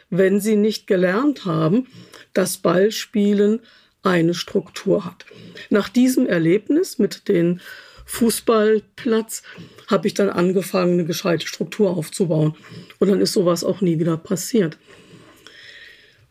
[0.08, 1.86] wenn sie nicht gelernt haben,
[2.32, 3.60] dass Ballspielen
[4.02, 5.26] eine Struktur hat.
[5.68, 7.60] Nach diesem Erlebnis mit den
[8.08, 9.42] Fußballplatz
[9.86, 12.56] habe ich dann angefangen, eine gescheite Struktur aufzubauen.
[12.98, 14.78] Und dann ist sowas auch nie wieder passiert.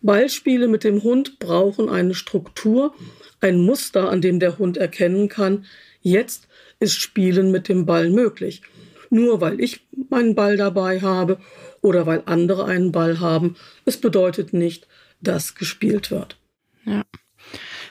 [0.02, 2.94] Ballspiele mit dem Hund brauchen eine Struktur,
[3.42, 5.66] ein Muster, an dem der Hund erkennen kann,
[6.02, 6.48] jetzt
[6.80, 8.64] ist Spielen mit dem Ball möglich.
[9.10, 11.40] Nur weil ich meinen Ball dabei habe
[11.82, 14.88] oder weil andere einen Ball haben, es bedeutet nicht,
[15.22, 16.38] dass gespielt wird.
[16.86, 17.04] Ja.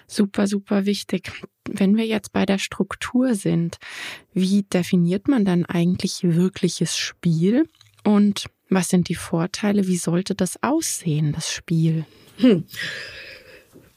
[0.07, 1.33] Super, super wichtig.
[1.69, 3.79] Wenn wir jetzt bei der Struktur sind,
[4.33, 7.69] wie definiert man dann eigentlich wirkliches Spiel?
[8.05, 9.87] Und was sind die Vorteile?
[9.87, 12.05] Wie sollte das aussehen, das Spiel?
[12.39, 12.65] Hm.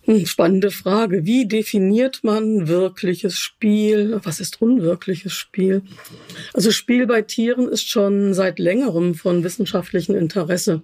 [0.10, 1.26] Hm, spannende Frage.
[1.26, 4.20] Wie definiert man wirkliches Spiel?
[4.24, 5.84] Was ist unwirkliches Spiel?
[6.54, 10.82] Also Spiel bei Tieren ist schon seit längerem von wissenschaftlichem Interesse.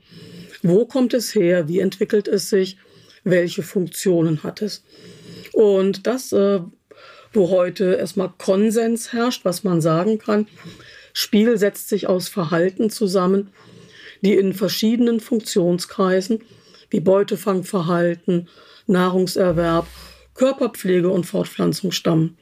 [0.62, 1.68] Wo kommt es her?
[1.68, 2.78] Wie entwickelt es sich?
[3.24, 4.84] Welche Funktionen hat es?
[5.56, 6.60] Und das, äh,
[7.32, 10.48] wo heute erstmal Konsens herrscht, was man sagen kann,
[11.14, 13.54] Spiel setzt sich aus Verhalten zusammen,
[14.22, 16.42] die in verschiedenen Funktionskreisen
[16.90, 18.50] wie Beutefangverhalten,
[18.88, 19.88] Nahrungserwerb,
[20.34, 22.38] Körperpflege und Fortpflanzung stammen.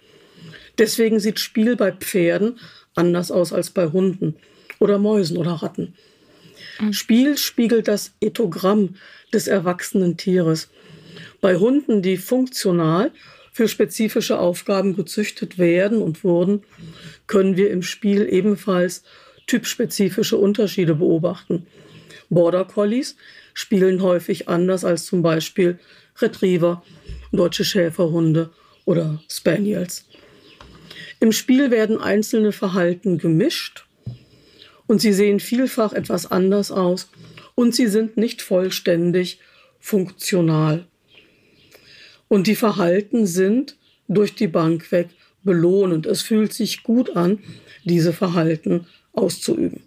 [0.80, 2.60] Deswegen sieht Spiel bei Pferden
[2.96, 4.38] anders aus als bei Hunden
[4.80, 5.94] oder Mäusen oder Ratten.
[6.80, 6.94] Mhm.
[6.94, 8.96] Spiel spiegelt das Ethogramm
[9.32, 10.70] des erwachsenen Tieres.
[11.44, 13.12] Bei Hunden, die funktional
[13.52, 16.64] für spezifische Aufgaben gezüchtet werden und wurden,
[17.28, 19.04] können wir im Spiel ebenfalls
[19.46, 21.68] typspezifische Unterschiede beobachten.
[22.30, 23.18] Border Collies
[23.54, 25.80] spielen häufig anders als zum Beispiel
[26.22, 26.82] Retriever,
[27.34, 28.52] deutsche Schäferhunde
[28.86, 30.08] oder Spaniels.
[31.20, 33.86] Im Spiel werden einzelne Verhalten gemischt
[34.88, 37.10] und sie sehen vielfach etwas anders aus
[37.54, 39.42] und sie sind nicht vollständig
[39.82, 40.88] funktional.
[42.34, 45.10] Und die Verhalten sind durch die Bank weg
[45.44, 46.08] belohnend.
[46.08, 47.38] Es fühlt sich gut an,
[47.84, 49.84] diese Verhalten auszuüben.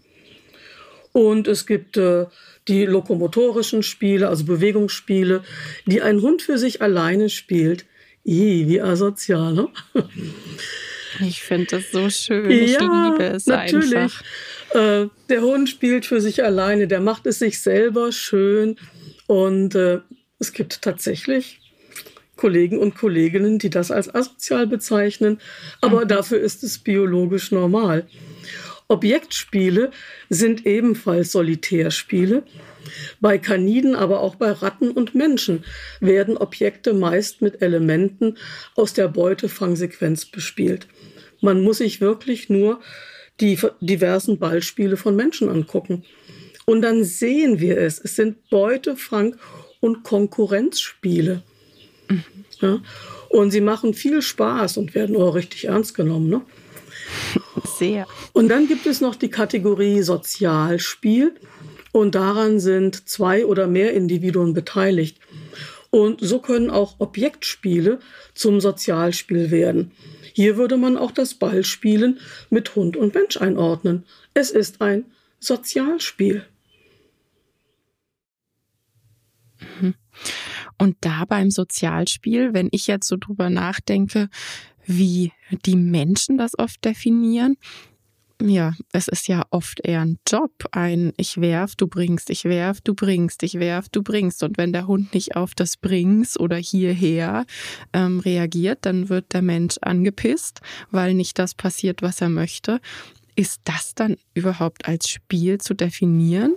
[1.10, 2.26] Und es gibt äh,
[2.68, 5.42] die lokomotorischen Spiele, also Bewegungsspiele,
[5.86, 7.84] die ein Hund für sich alleine spielt.
[8.22, 9.68] Ih, wie asozial, ne?
[11.18, 12.48] Ich finde das so schön.
[12.48, 13.96] Ich ja, liebe es natürlich.
[13.96, 14.22] einfach.
[14.70, 18.76] Äh, der Hund spielt für sich alleine, der macht es sich selber schön.
[19.26, 19.98] Und äh,
[20.38, 21.58] es gibt tatsächlich
[22.36, 25.40] Kollegen und Kolleginnen, die das als asozial bezeichnen,
[25.80, 26.08] aber mhm.
[26.08, 28.06] dafür ist es biologisch normal.
[28.88, 29.90] Objektspiele
[30.28, 32.44] sind ebenfalls Solitärspiele.
[33.20, 35.64] Bei Kaniden, aber auch bei Ratten und Menschen
[36.00, 38.36] werden Objekte meist mit Elementen
[38.76, 40.86] aus der Beutefangsequenz bespielt.
[41.40, 42.80] Man muss sich wirklich nur
[43.40, 46.04] die diversen Ballspiele von Menschen angucken.
[46.64, 47.98] Und dann sehen wir es.
[47.98, 49.36] Es sind Beutefang-
[49.80, 51.42] und Konkurrenzspiele.
[52.60, 52.80] Ja?
[53.28, 56.28] Und sie machen viel Spaß und werden auch richtig ernst genommen.
[56.28, 56.42] Ne?
[57.78, 58.06] Sehr.
[58.32, 61.34] Und dann gibt es noch die Kategorie Sozialspiel.
[61.92, 65.18] Und daran sind zwei oder mehr Individuen beteiligt.
[65.90, 68.00] Und so können auch Objektspiele
[68.34, 69.92] zum Sozialspiel werden.
[70.34, 74.04] Hier würde man auch das Ballspielen mit Hund und Mensch einordnen.
[74.34, 75.06] Es ist ein
[75.40, 76.44] Sozialspiel.
[79.80, 79.94] Mhm.
[80.78, 84.28] Und da beim Sozialspiel, wenn ich jetzt so drüber nachdenke,
[84.84, 85.32] wie
[85.64, 87.56] die Menschen das oft definieren.
[88.42, 92.82] Ja, es ist ja oft eher ein Job, ein ich werf, du bringst, ich werf,
[92.82, 94.42] du bringst, ich werf, du bringst.
[94.42, 97.46] Und wenn der Hund nicht auf das Brings oder hierher
[97.94, 100.60] ähm, reagiert, dann wird der Mensch angepisst,
[100.90, 102.80] weil nicht das passiert, was er möchte.
[103.36, 106.56] Ist das dann überhaupt als Spiel zu definieren?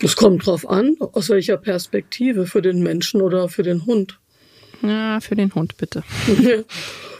[0.00, 4.18] Es kommt drauf an, aus welcher Perspektive, für den Menschen oder für den Hund.
[4.82, 6.02] Ja, für den Hund bitte.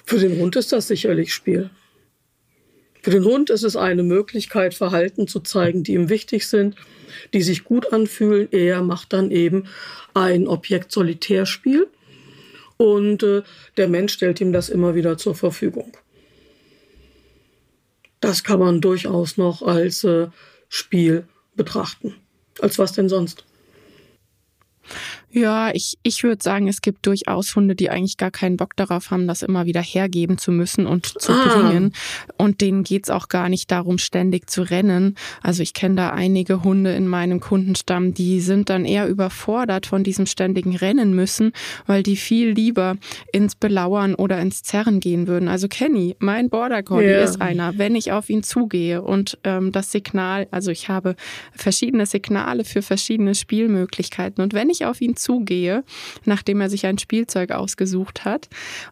[0.04, 1.70] für den Hund ist das sicherlich Spiel.
[3.02, 6.74] Für den Hund ist es eine Möglichkeit, Verhalten zu zeigen, die ihm wichtig sind,
[7.32, 8.48] die sich gut anfühlen.
[8.50, 9.64] Er macht dann eben
[10.14, 11.86] ein Objekt-Solitärspiel
[12.76, 13.42] und äh,
[13.76, 15.96] der Mensch stellt ihm das immer wieder zur Verfügung.
[18.20, 20.28] Das kann man durchaus noch als äh,
[20.70, 22.14] Spiel betrachten.
[22.60, 23.44] Als was denn sonst?
[25.34, 29.10] Ja, ich, ich würde sagen, es gibt durchaus Hunde, die eigentlich gar keinen Bock darauf
[29.10, 31.44] haben, das immer wieder hergeben zu müssen und zu ah.
[31.44, 31.92] bringen.
[32.38, 35.16] Und denen geht's auch gar nicht darum, ständig zu rennen.
[35.42, 40.04] Also ich kenne da einige Hunde in meinem Kundenstamm, die sind dann eher überfordert von
[40.04, 41.50] diesem ständigen Rennen müssen,
[41.84, 42.94] weil die viel lieber
[43.32, 45.48] ins Belauern oder ins Zerren gehen würden.
[45.48, 47.24] Also Kenny, mein Border Collie yeah.
[47.24, 51.16] ist einer, wenn ich auf ihn zugehe und ähm, das Signal, also ich habe
[51.56, 54.40] verschiedene Signale für verschiedene Spielmöglichkeiten.
[54.40, 55.84] Und wenn ich auf ihn zugehe,
[56.24, 58.48] nachdem er sich ein Spielzeug ausgesucht hat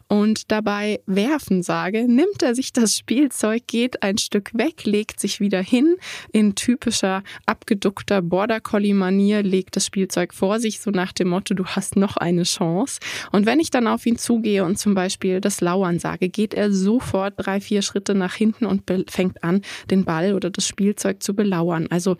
[0.07, 5.39] und dabei werfen sage, nimmt er sich das Spielzeug, geht ein Stück weg, legt sich
[5.39, 5.95] wieder hin
[6.31, 11.53] in typischer abgeduckter Border Collie Manier, legt das Spielzeug vor sich, so nach dem Motto,
[11.53, 12.99] du hast noch eine Chance.
[13.31, 16.71] Und wenn ich dann auf ihn zugehe und zum Beispiel das Lauern sage, geht er
[16.71, 21.35] sofort drei, vier Schritte nach hinten und fängt an, den Ball oder das Spielzeug zu
[21.35, 21.87] belauern.
[21.91, 22.17] Also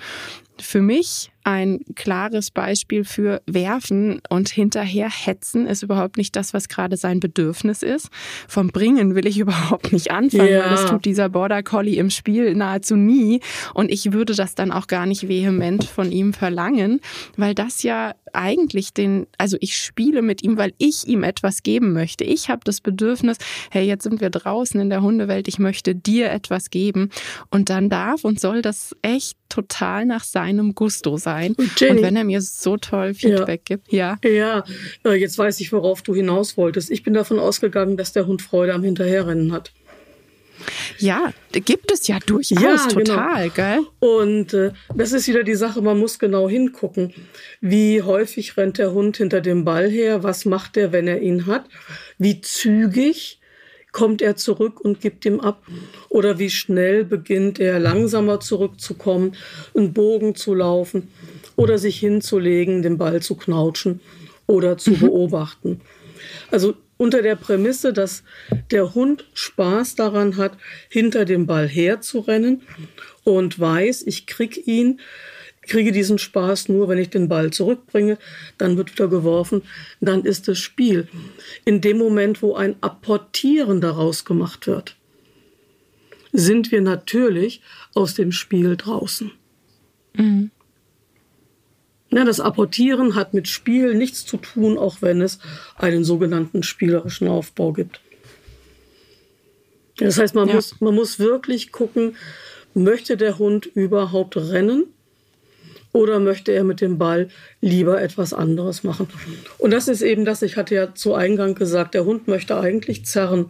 [0.60, 6.69] für mich ein klares Beispiel für werfen und hinterher hetzen ist überhaupt nicht das, was
[6.69, 8.10] gerade sein Bedürfnis ist.
[8.47, 10.63] Vom Bringen will ich überhaupt nicht anfangen, ja.
[10.63, 13.41] weil das tut dieser Border Collie im Spiel nahezu nie.
[13.73, 17.01] Und ich würde das dann auch gar nicht vehement von ihm verlangen,
[17.36, 21.93] weil das ja eigentlich den, also ich spiele mit ihm, weil ich ihm etwas geben
[21.93, 22.23] möchte.
[22.23, 23.38] Ich habe das Bedürfnis,
[23.69, 27.10] hey, jetzt sind wir draußen in der Hundewelt, ich möchte dir etwas geben.
[27.51, 31.33] Und dann darf und soll das echt total nach seinem Gusto sein.
[31.58, 34.17] Und, Jenny, und wenn er mir so toll Feedback ja, gibt, ja.
[34.24, 34.63] Ja,
[35.06, 36.91] äh, jetzt weiß ich, worauf du hinaus wolltest.
[36.91, 39.72] Ich bin davon ausgegangen, dass der Hund Freude am Hinterherrennen hat.
[40.98, 43.00] Ja, gibt es ja durchaus ja, genau.
[43.00, 43.54] total, genau.
[43.54, 43.80] gell?
[44.00, 47.13] Und äh, das ist wieder die Sache, man muss genau hingucken.
[47.60, 50.24] Wie häufig rennt der Hund hinter dem Ball her?
[50.24, 51.65] Was macht er, wenn er ihn hat?
[52.17, 53.39] Wie zügig
[53.93, 55.63] kommt er zurück und gibt ihm ab?
[56.10, 59.36] Oder wie schnell beginnt er langsamer zurückzukommen,
[59.73, 61.08] einen Bogen zu laufen
[61.56, 64.01] oder sich hinzulegen, den Ball zu knautschen
[64.47, 64.99] oder zu mhm.
[64.99, 65.82] beobachten?
[66.51, 68.23] Also unter der Prämisse, dass
[68.71, 70.58] der Hund Spaß daran hat,
[70.89, 72.62] hinter dem Ball herzurennen
[73.23, 74.99] und weiß, ich kriege ihn,
[75.63, 78.17] kriege diesen Spaß nur, wenn ich den Ball zurückbringe,
[78.58, 79.63] dann wird wieder geworfen,
[80.02, 81.08] dann ist es Spiel.
[81.65, 84.95] In dem Moment, wo ein Apportieren daraus gemacht wird,
[86.32, 87.62] sind wir natürlich
[87.93, 89.32] aus dem Spiel draußen.
[90.15, 90.52] Mhm.
[92.10, 95.39] Ja, das Apportieren hat mit Spiel nichts zu tun, auch wenn es
[95.76, 98.02] einen sogenannten spielerischen Aufbau gibt.
[99.97, 100.56] Das heißt, man, ja.
[100.56, 102.15] muss, man muss wirklich gucken,
[102.76, 104.88] möchte der Hund überhaupt rennen
[105.93, 107.29] oder möchte er mit dem Ball
[107.62, 109.08] lieber etwas anderes machen?
[109.60, 113.06] Und das ist eben das, ich hatte ja zu Eingang gesagt, der Hund möchte eigentlich
[113.06, 113.49] zerren.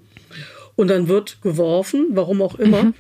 [0.76, 2.84] Und dann wird geworfen, warum auch immer.
[2.84, 2.94] Mhm.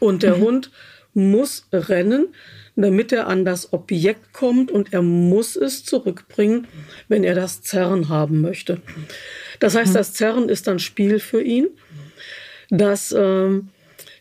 [0.00, 0.40] Und der mhm.
[0.42, 0.70] Hund
[1.14, 2.28] muss rennen,
[2.76, 6.66] damit er an das Objekt kommt und er muss es zurückbringen,
[7.08, 8.80] wenn er das Zerren haben möchte.
[9.60, 9.94] Das heißt, mhm.
[9.94, 11.68] das Zerren ist dann Spiel für ihn.
[12.70, 13.68] Das ähm,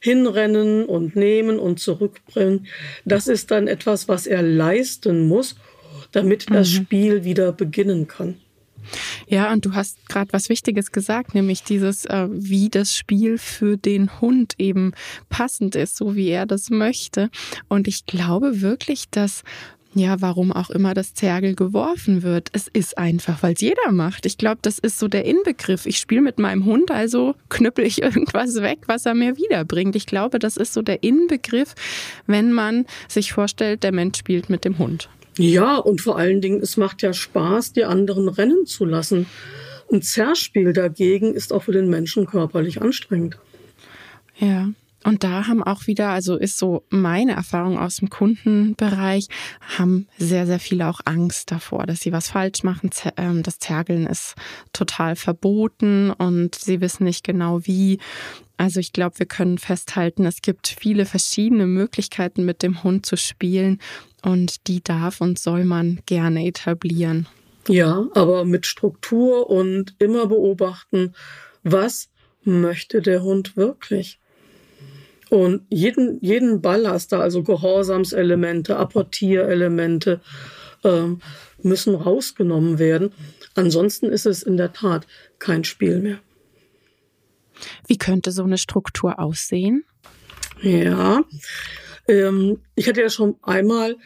[0.03, 2.67] Hinrennen und Nehmen und Zurückbringen,
[3.05, 5.55] das ist dann etwas, was er leisten muss,
[6.11, 6.75] damit das mhm.
[6.75, 8.35] Spiel wieder beginnen kann.
[9.27, 13.77] Ja, und du hast gerade was Wichtiges gesagt, nämlich dieses, äh, wie das Spiel für
[13.77, 14.91] den Hund eben
[15.29, 17.29] passend ist, so wie er das möchte.
[17.69, 19.43] Und ich glaube wirklich, dass
[19.95, 22.49] ja, warum auch immer das Zergel geworfen wird.
[22.53, 24.25] Es ist einfach, weil es jeder macht.
[24.25, 25.85] Ich glaube, das ist so der Inbegriff.
[25.85, 29.95] Ich spiele mit meinem Hund, also knüppel ich irgendwas weg, was er mir wiederbringt.
[29.95, 31.75] Ich glaube, das ist so der Inbegriff,
[32.25, 35.09] wenn man sich vorstellt, der Mensch spielt mit dem Hund.
[35.37, 39.25] Ja, und vor allen Dingen, es macht ja Spaß, die anderen rennen zu lassen.
[39.91, 43.37] Ein Zerspiel dagegen ist auch für den Menschen körperlich anstrengend.
[44.37, 44.69] Ja.
[45.03, 49.27] Und da haben auch wieder, also ist so meine Erfahrung aus dem Kundenbereich,
[49.77, 52.89] haben sehr, sehr viele auch Angst davor, dass sie was falsch machen.
[53.17, 54.35] Ähm, das Zergeln ist
[54.71, 57.99] total verboten und sie wissen nicht genau wie.
[58.57, 63.17] Also ich glaube, wir können festhalten, es gibt viele verschiedene Möglichkeiten mit dem Hund zu
[63.17, 63.79] spielen
[64.21, 67.27] und die darf und soll man gerne etablieren.
[67.67, 71.13] Ja, aber mit Struktur und immer beobachten,
[71.63, 72.09] was
[72.43, 74.19] möchte der Hund wirklich?
[75.33, 80.21] Und jeden, jeden Ballast, also Gehorsamselemente, Apportierelemente,
[80.83, 81.21] ähm,
[81.63, 83.11] müssen rausgenommen werden.
[83.55, 85.07] Ansonsten ist es in der Tat
[85.39, 86.19] kein Spiel mehr.
[87.87, 89.85] Wie könnte so eine Struktur aussehen?
[90.61, 91.23] Ja,
[92.07, 93.97] ähm, ich hatte ja schon einmal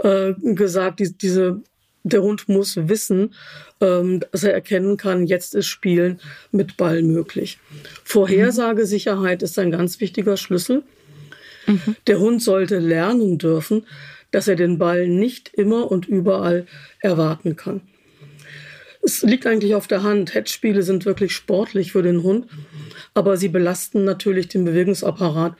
[0.00, 1.62] äh, gesagt, die, diese,
[2.12, 3.34] der Hund muss wissen,
[3.80, 7.58] ähm, dass er erkennen kann, jetzt ist Spielen mit Ball möglich.
[8.04, 10.82] Vorhersagesicherheit ist ein ganz wichtiger Schlüssel.
[11.66, 11.96] Mhm.
[12.06, 13.86] Der Hund sollte lernen dürfen,
[14.30, 16.66] dass er den Ball nicht immer und überall
[17.00, 17.80] erwarten kann.
[19.02, 20.34] Es liegt eigentlich auf der Hand.
[20.34, 22.46] Headspiele sind wirklich sportlich für den Hund,
[23.14, 25.54] aber sie belasten natürlich den Bewegungsapparat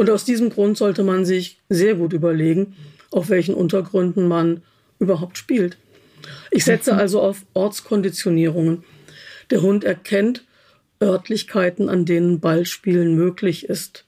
[0.00, 2.74] und aus diesem Grund sollte man sich sehr gut überlegen,
[3.10, 4.62] auf welchen Untergründen man
[5.00, 5.76] überhaupt spielt.
[6.50, 7.00] Ich setze mhm.
[7.00, 8.84] also auf Ortskonditionierungen.
[9.50, 10.44] Der Hund erkennt
[11.02, 14.04] Örtlichkeiten, an denen Ballspielen möglich ist.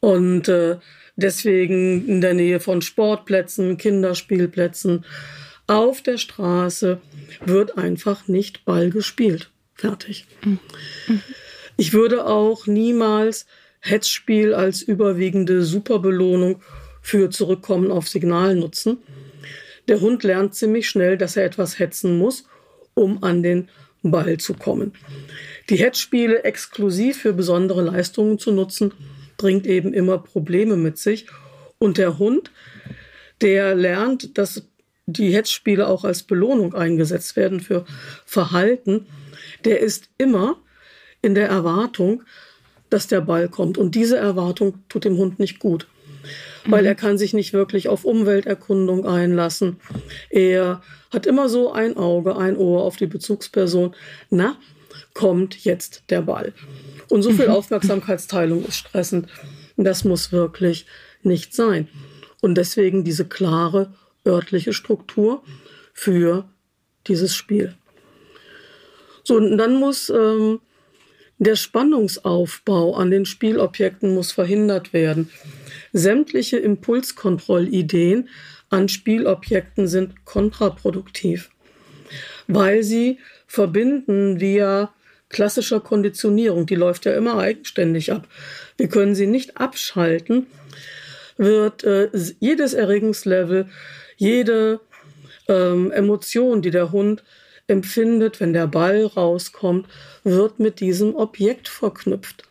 [0.00, 0.78] Und äh,
[1.16, 5.04] deswegen in der Nähe von Sportplätzen, Kinderspielplätzen,
[5.66, 7.00] auf der Straße
[7.44, 9.50] wird einfach nicht Ball gespielt.
[9.74, 10.26] Fertig.
[10.44, 10.58] Mhm.
[11.76, 13.46] Ich würde auch niemals
[13.78, 16.60] Hetzspiel als überwiegende Superbelohnung
[17.00, 18.98] für Zurückkommen auf Signal nutzen.
[19.88, 22.44] Der Hund lernt ziemlich schnell, dass er etwas hetzen muss,
[22.94, 23.68] um an den
[24.02, 24.92] Ball zu kommen.
[25.68, 28.92] Die Hetzspiele exklusiv für besondere Leistungen zu nutzen,
[29.36, 31.26] bringt eben immer Probleme mit sich
[31.78, 32.50] Und der Hund,
[33.40, 34.62] der lernt, dass
[35.06, 37.86] die Hetzspiele auch als Belohnung eingesetzt werden für
[38.26, 39.06] Verhalten,
[39.64, 40.60] der ist immer
[41.22, 42.22] in der Erwartung,
[42.90, 43.78] dass der Ball kommt.
[43.78, 45.86] Und diese Erwartung tut dem Hund nicht gut,
[46.66, 49.80] weil er kann sich nicht wirklich auf Umwelterkundung einlassen.
[50.28, 53.94] Er hat immer so ein Auge, ein Ohr auf die Bezugsperson.
[54.30, 54.56] Na,
[55.14, 56.52] kommt jetzt der Ball.
[57.08, 57.54] Und so viel mhm.
[57.54, 59.28] Aufmerksamkeitsteilung ist stressend.
[59.76, 60.86] Das muss wirklich
[61.22, 61.88] nicht sein.
[62.40, 63.92] Und deswegen diese klare
[64.26, 65.42] örtliche Struktur
[65.92, 66.48] für
[67.06, 67.74] dieses Spiel.
[69.24, 70.60] So, und dann muss ähm,
[71.40, 75.30] der Spannungsaufbau an den Spielobjekten muss verhindert werden.
[75.92, 78.28] Sämtliche Impulskontrollideen
[78.68, 81.50] an Spielobjekten sind kontraproduktiv,
[82.46, 84.92] weil sie verbinden via
[85.30, 88.28] klassischer Konditionierung, die läuft ja immer eigenständig ab.
[88.76, 90.46] Wir können sie nicht abschalten,
[91.38, 93.66] wird äh, jedes Erregungslevel,
[94.18, 94.80] jede
[95.48, 97.24] ähm, Emotion, die der Hund
[97.70, 99.86] empfindet, wenn der Ball rauskommt,
[100.24, 102.44] wird mit diesem Objekt verknüpft.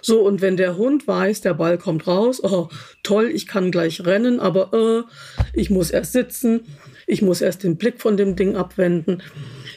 [0.00, 2.68] So, und wenn der Hund weiß, der Ball kommt raus, oh,
[3.04, 5.02] toll, ich kann gleich rennen, aber äh,
[5.54, 6.60] ich muss erst sitzen,
[7.06, 9.22] ich muss erst den Blick von dem Ding abwenden,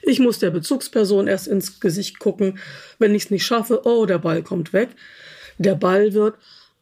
[0.01, 2.57] ich muss der Bezugsperson erst ins Gesicht gucken,
[2.97, 4.89] wenn ich es nicht schaffe, oh, der Ball kommt weg.
[5.59, 6.35] Der Ball wird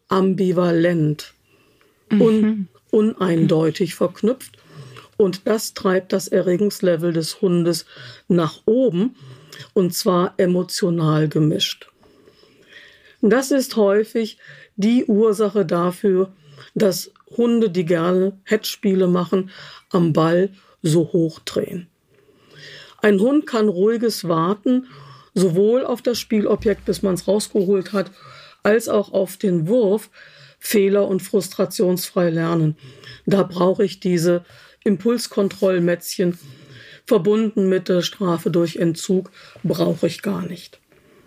[0.08, 1.34] ambivalent,
[2.10, 2.22] mhm.
[2.22, 4.63] un uneindeutig verknüpft
[5.18, 7.86] und das treibt das Erregungslevel des Hundes
[8.28, 9.16] nach oben
[9.74, 11.90] und zwar emotional gemischt.
[13.22, 14.38] Das ist häufig
[14.76, 16.34] die Ursache dafür,
[16.76, 19.52] dass Hunde, die gerne Headspiele machen,
[19.90, 20.50] am Ball
[20.82, 21.88] so hoch drehen.
[23.02, 24.88] Ein Hund kann ruhiges Warten
[25.34, 28.12] sowohl auf das Spielobjekt, bis man es rausgeholt hat,
[28.62, 30.10] als auch auf den Wurf
[30.60, 32.78] fehler- und frustrationsfrei lernen.
[33.26, 34.46] Da brauche ich diese
[34.84, 36.38] Impulskontrollmätzchen
[37.06, 39.32] verbunden mit der Strafe durch Entzug,
[39.64, 40.80] brauche ich gar nicht.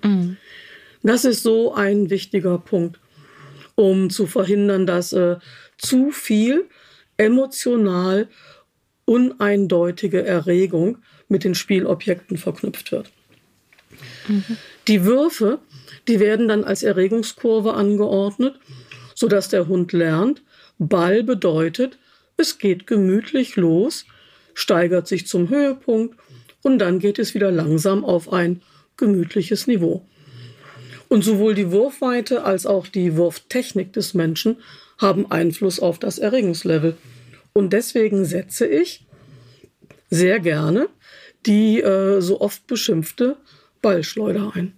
[0.03, 0.37] Mhm.
[1.03, 2.99] Das ist so ein wichtiger Punkt,
[3.75, 5.37] um zu verhindern, dass äh,
[5.79, 6.69] zu viel
[7.17, 8.29] emotional
[9.05, 10.99] uneindeutige Erregung
[11.29, 13.11] mit den Spielobjekten verknüpft wird.
[14.29, 14.57] Mhm.
[14.89, 15.61] Die Würfe,
[16.09, 18.59] die werden dann als Erregungskurve angeordnet,
[19.15, 20.43] sodass der Hund lernt,
[20.79, 21.99] Ball bedeutet,
[22.37, 24.07] es geht gemütlich los,
[24.55, 26.19] steigert sich zum Höhepunkt
[26.63, 28.63] und dann geht es wieder langsam auf ein
[28.97, 30.07] gemütliches Niveau.
[31.09, 34.57] Und sowohl die Wurfweite als auch die Wurftechnik des Menschen
[34.99, 36.97] haben Einfluss auf das Erregungslevel.
[37.53, 39.07] Und deswegen setze ich
[40.11, 40.89] sehr gerne
[41.47, 43.37] die äh, so oft beschimpfte
[43.83, 44.73] Ballschleuder ein.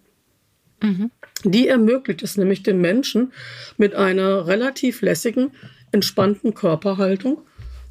[0.83, 1.11] Mhm.
[1.45, 3.33] Die ermöglicht es nämlich dem Menschen
[3.77, 5.53] mit einer relativ lässigen,
[5.93, 7.39] entspannten Körperhaltung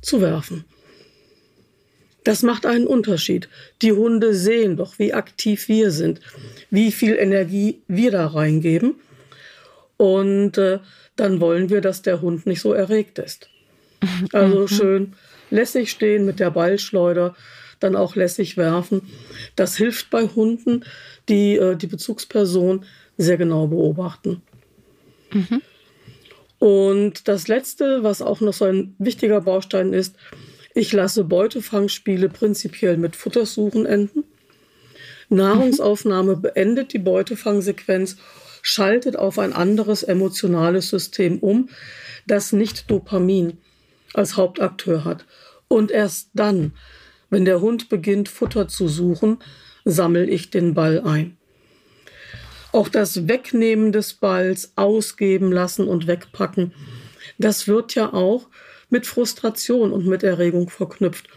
[0.01, 0.65] zu werfen.
[2.23, 3.47] Das macht einen Unterschied.
[3.81, 6.19] Die Hunde sehen doch, wie aktiv wir sind,
[6.69, 8.95] wie viel Energie wir da reingeben.
[9.95, 10.79] Und äh,
[11.15, 13.49] dann wollen wir, dass der Hund nicht so erregt ist.
[14.33, 14.67] Also mhm.
[14.67, 15.13] schön
[15.49, 17.35] lässig stehen mit der Ballschleuder,
[17.79, 19.01] dann auch lässig werfen.
[19.55, 20.83] Das hilft bei Hunden,
[21.29, 22.85] die äh, die Bezugsperson
[23.17, 24.41] sehr genau beobachten.
[25.31, 25.61] Mhm.
[26.59, 30.15] Und das Letzte, was auch noch so ein wichtiger Baustein ist,
[30.73, 34.23] ich lasse Beutefangspiele prinzipiell mit Futtersuchen enden.
[35.29, 38.17] Nahrungsaufnahme beendet die Beutefangsequenz,
[38.61, 41.69] schaltet auf ein anderes emotionales System um,
[42.27, 43.57] das nicht Dopamin
[44.13, 45.25] als Hauptakteur hat.
[45.67, 46.73] Und erst dann,
[47.29, 49.39] wenn der Hund beginnt, Futter zu suchen,
[49.83, 51.36] sammle ich den Ball ein.
[52.72, 56.74] Auch das Wegnehmen des Balls, ausgeben lassen und wegpacken,
[57.38, 58.47] das wird ja auch
[58.89, 61.28] mit Frustration und mit Erregung verknüpft.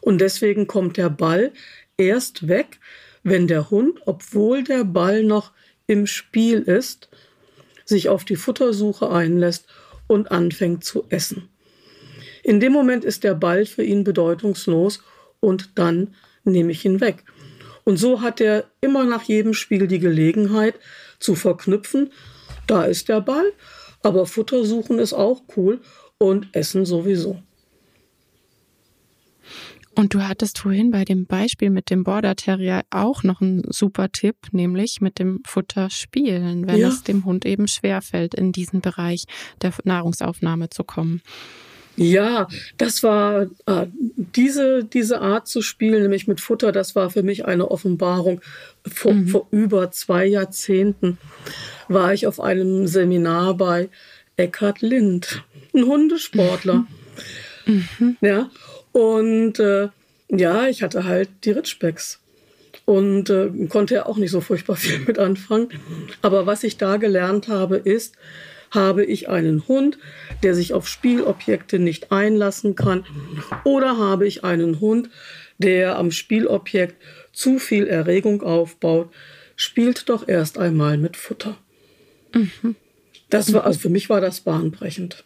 [0.00, 1.52] Und deswegen kommt der Ball
[1.96, 2.80] erst weg,
[3.22, 5.52] wenn der Hund, obwohl der Ball noch
[5.86, 7.08] im Spiel ist,
[7.84, 9.66] sich auf die Futtersuche einlässt
[10.06, 11.48] und anfängt zu essen.
[12.42, 15.02] In dem Moment ist der Ball für ihn bedeutungslos
[15.40, 16.14] und dann
[16.44, 17.24] nehme ich ihn weg.
[17.84, 20.74] Und so hat er immer nach jedem Spiel die Gelegenheit
[21.18, 22.10] zu verknüpfen,
[22.66, 23.52] da ist der Ball,
[24.02, 25.80] aber Futtersuchen ist auch cool
[26.18, 27.42] und Essen sowieso.
[29.94, 34.10] Und du hattest vorhin bei dem Beispiel mit dem Border Terrier auch noch einen super
[34.10, 36.88] Tipp, nämlich mit dem Futter spielen, wenn ja.
[36.88, 39.26] es dem Hund eben schwerfällt, in diesen Bereich
[39.60, 41.20] der Nahrungsaufnahme zu kommen.
[41.96, 43.86] Ja, das war äh,
[44.16, 48.40] diese, diese Art zu spielen, nämlich mit Futter, das war für mich eine Offenbarung.
[48.90, 49.28] Vor, mhm.
[49.28, 51.18] vor über zwei Jahrzehnten
[51.88, 53.90] war ich auf einem Seminar bei
[54.36, 56.86] Eckhard Lind, ein Hundesportler.
[57.66, 58.16] Mhm.
[58.20, 58.50] Ja,
[58.92, 59.88] und äh,
[60.28, 62.20] ja, ich hatte halt die Ritschbecks
[62.84, 65.68] und äh, konnte ja auch nicht so furchtbar viel mit anfangen.
[66.22, 68.16] Aber was ich da gelernt habe, ist,
[68.72, 69.98] habe ich einen Hund,
[70.42, 73.04] der sich auf Spielobjekte nicht einlassen kann,
[73.64, 75.10] oder habe ich einen Hund,
[75.58, 76.96] der am Spielobjekt
[77.32, 79.10] zu viel Erregung aufbaut,
[79.56, 81.56] spielt doch erst einmal mit Futter.
[82.34, 82.74] Mhm.
[83.30, 85.24] Das war, also für mich war das bahnbrechend.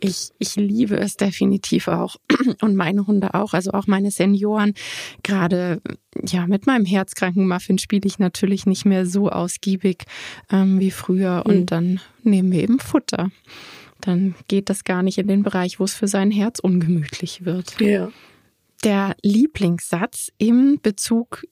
[0.00, 2.16] Ich, ich liebe es definitiv auch.
[2.60, 4.74] Und meine Hunde auch, also auch meine Senioren.
[5.22, 5.80] Gerade
[6.26, 10.04] ja, mit meinem herzkranken Muffin spiele ich natürlich nicht mehr so ausgiebig
[10.50, 11.44] ähm, wie früher.
[11.46, 11.66] Und mhm.
[11.66, 13.30] dann nehmen wir eben Futter.
[14.00, 17.80] Dann geht das gar nicht in den Bereich, wo es für sein Herz ungemütlich wird.
[17.80, 18.10] Ja.
[18.84, 21.44] Der Lieblingssatz im Bezug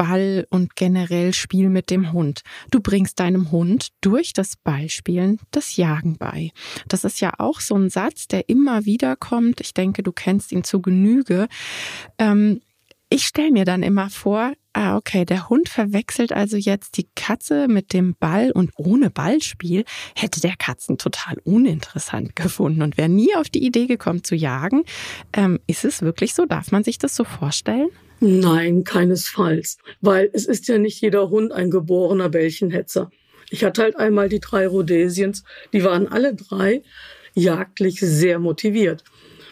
[0.00, 2.40] Ball und generell Spiel mit dem Hund.
[2.70, 6.52] Du bringst deinem Hund durch das Ballspielen das Jagen bei.
[6.88, 9.60] Das ist ja auch so ein Satz, der immer wieder kommt.
[9.60, 11.48] Ich denke, du kennst ihn zu Genüge.
[12.16, 12.62] Ähm,
[13.10, 17.68] ich stelle mir dann immer vor, ah, okay, der Hund verwechselt also jetzt die Katze
[17.68, 19.84] mit dem Ball und ohne Ballspiel
[20.16, 24.84] hätte der Katzen total uninteressant gefunden und wäre nie auf die Idee gekommen zu jagen.
[25.34, 26.46] Ähm, ist es wirklich so?
[26.46, 27.90] Darf man sich das so vorstellen?
[28.20, 29.78] Nein, keinesfalls.
[30.00, 33.10] Weil es ist ja nicht jeder Hund ein geborener Bällchenhetzer.
[33.50, 35.42] Ich hatte halt einmal die drei Rhodesiens,
[35.72, 36.82] die waren alle drei
[37.34, 39.04] jagdlich sehr motiviert.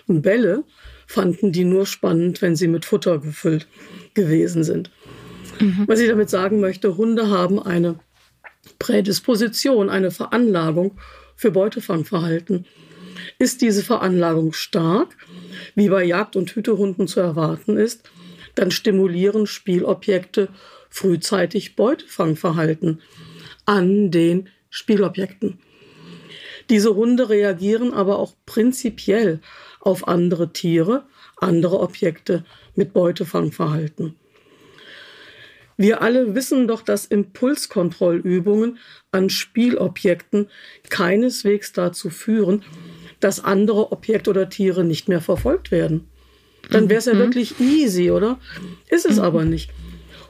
[0.07, 0.65] Und Bälle
[1.07, 3.67] fanden die nur spannend, wenn sie mit Futter gefüllt
[4.15, 4.91] gewesen sind.
[5.59, 5.85] Mhm.
[5.87, 7.99] Was ich damit sagen möchte, Hunde haben eine
[8.79, 10.99] Prädisposition, eine Veranlagung
[11.35, 12.67] für Beutefangverhalten.
[13.39, 15.17] Ist diese Veranlagung stark,
[15.75, 18.11] wie bei Jagd- und Hütehunden zu erwarten ist,
[18.59, 20.49] dann stimulieren Spielobjekte
[20.91, 23.01] frühzeitig Beutefangverhalten
[23.67, 25.59] an den Spielobjekten.
[26.71, 29.41] Diese Hunde reagieren aber auch prinzipiell
[29.81, 31.07] auf andere Tiere,
[31.37, 32.45] andere Objekte
[32.75, 34.17] mit Beutefangverhalten.
[35.77, 38.79] Wir alle wissen doch, dass Impulskontrollübungen
[39.13, 40.49] an Spielobjekten
[40.91, 42.65] keineswegs dazu führen,
[43.21, 46.09] dass andere Objekte oder Tiere nicht mehr verfolgt werden.
[46.71, 47.19] Dann wäre es ja mhm.
[47.19, 48.39] wirklich easy, oder?
[48.89, 49.23] Ist es mhm.
[49.23, 49.71] aber nicht.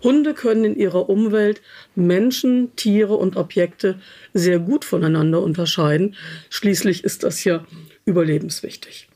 [0.02, 1.60] Hunde können in ihrer Umwelt
[1.96, 4.00] Menschen, Tiere und Objekte
[4.32, 6.14] sehr gut voneinander unterscheiden.
[6.50, 7.64] Schließlich ist das ja
[8.04, 9.08] überlebenswichtig.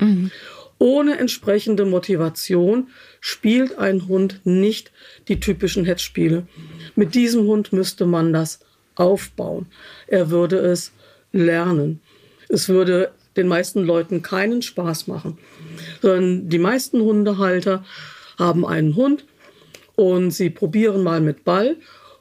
[0.00, 0.30] Mhm.
[0.78, 2.88] Ohne entsprechende Motivation
[3.20, 4.90] spielt ein Hund nicht
[5.28, 6.46] die typischen Hetzspiele.
[6.96, 8.60] Mit diesem Hund müsste man das
[8.96, 9.66] aufbauen.
[10.08, 10.92] Er würde es
[11.30, 12.00] lernen.
[12.48, 15.38] Es würde den meisten Leuten keinen Spaß machen.
[16.02, 17.84] Sondern die meisten Hundehalter
[18.38, 19.24] haben einen Hund
[19.96, 21.76] und sie probieren mal mit Ball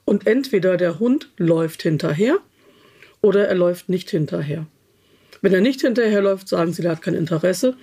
[0.06, 2.38] und entweder der Hund läuft hinterher
[3.22, 4.68] oder er läuft nicht hinterher.
[5.42, 7.76] Wenn er nicht hinterherläuft, sagen sie, er hat kein Interesse.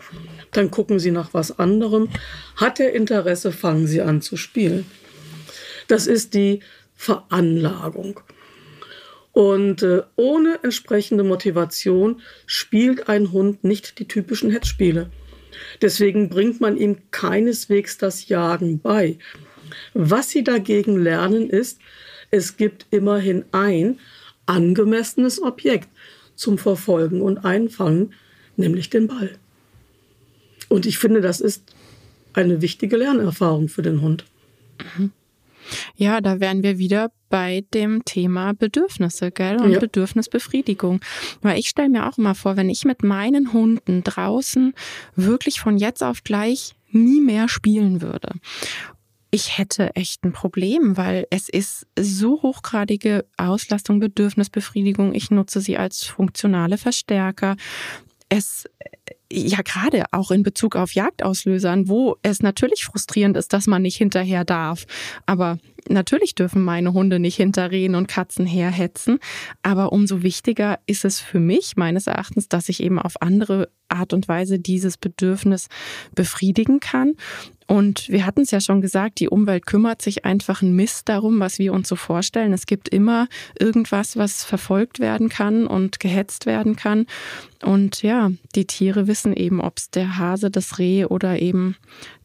[0.53, 2.09] Dann gucken sie nach was anderem.
[2.55, 4.87] Hat er Interesse, fangen sie an zu spielen.
[5.89, 6.61] Das ist die
[6.95, 8.21] Veranlagung.
[9.33, 15.11] Und äh, ohne entsprechende Motivation spielt ein Hund nicht die typischen Hetzspiele.
[15.81, 19.19] Deswegen bringt man ihm keineswegs das Jagen bei.
[19.95, 21.79] Was sie dagegen lernen ist,
[22.31, 23.99] es gibt immerhin ein
[24.47, 25.89] angemessenes Objekt
[26.35, 28.15] zum Verfolgen und Einfangen,
[28.57, 29.31] nämlich den Ball.
[30.69, 31.63] Und ich finde, das ist
[32.33, 34.25] eine wichtige Lernerfahrung für den Hund.
[34.97, 35.13] Mhm.
[35.97, 39.61] Ja, da wären wir wieder bei dem Thema Bedürfnisse, gell?
[39.61, 39.79] Und ja.
[39.79, 41.01] Bedürfnisbefriedigung.
[41.43, 44.75] Weil ich stelle mir auch immer vor, wenn ich mit meinen Hunden draußen
[45.15, 48.33] wirklich von jetzt auf gleich nie mehr spielen würde.
[49.31, 55.15] Ich hätte echt ein Problem, weil es ist so hochgradige Auslastung, Bedürfnisbefriedigung.
[55.15, 57.57] Ich nutze sie als funktionale Verstärker.
[58.31, 58.65] Es
[59.33, 63.97] ja gerade auch in Bezug auf Jagdauslösern, wo es natürlich frustrierend ist, dass man nicht
[63.97, 64.87] hinterher darf.
[65.27, 65.59] Aber
[65.89, 69.19] natürlich dürfen meine Hunde nicht hinterrehen und Katzen herhetzen.
[69.63, 74.13] Aber umso wichtiger ist es für mich, meines Erachtens, dass ich eben auf andere Art
[74.13, 75.69] und Weise dieses Bedürfnis
[76.15, 77.15] befriedigen kann.
[77.69, 81.39] Und wir hatten es ja schon gesagt, die Umwelt kümmert sich einfach ein Mist darum,
[81.39, 82.55] was wir uns so vorstellen.
[82.55, 83.29] Es gibt immer
[83.61, 87.05] irgendwas, was verfolgt werden kann und gehetzt werden kann.
[87.63, 91.77] Und ja, die Tiere wissen eben, ob es der Hase, das Reh oder eben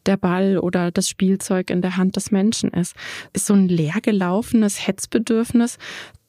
[0.05, 2.95] der Ball oder das Spielzeug in der Hand des Menschen ist.
[3.33, 5.77] Ist so ein leergelaufenes Hetzbedürfnis,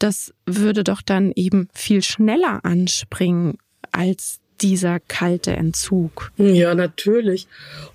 [0.01, 3.59] das würde doch dann eben viel schneller anspringen
[3.93, 6.33] als dieser kalte Entzug.
[6.37, 7.47] Ja, natürlich.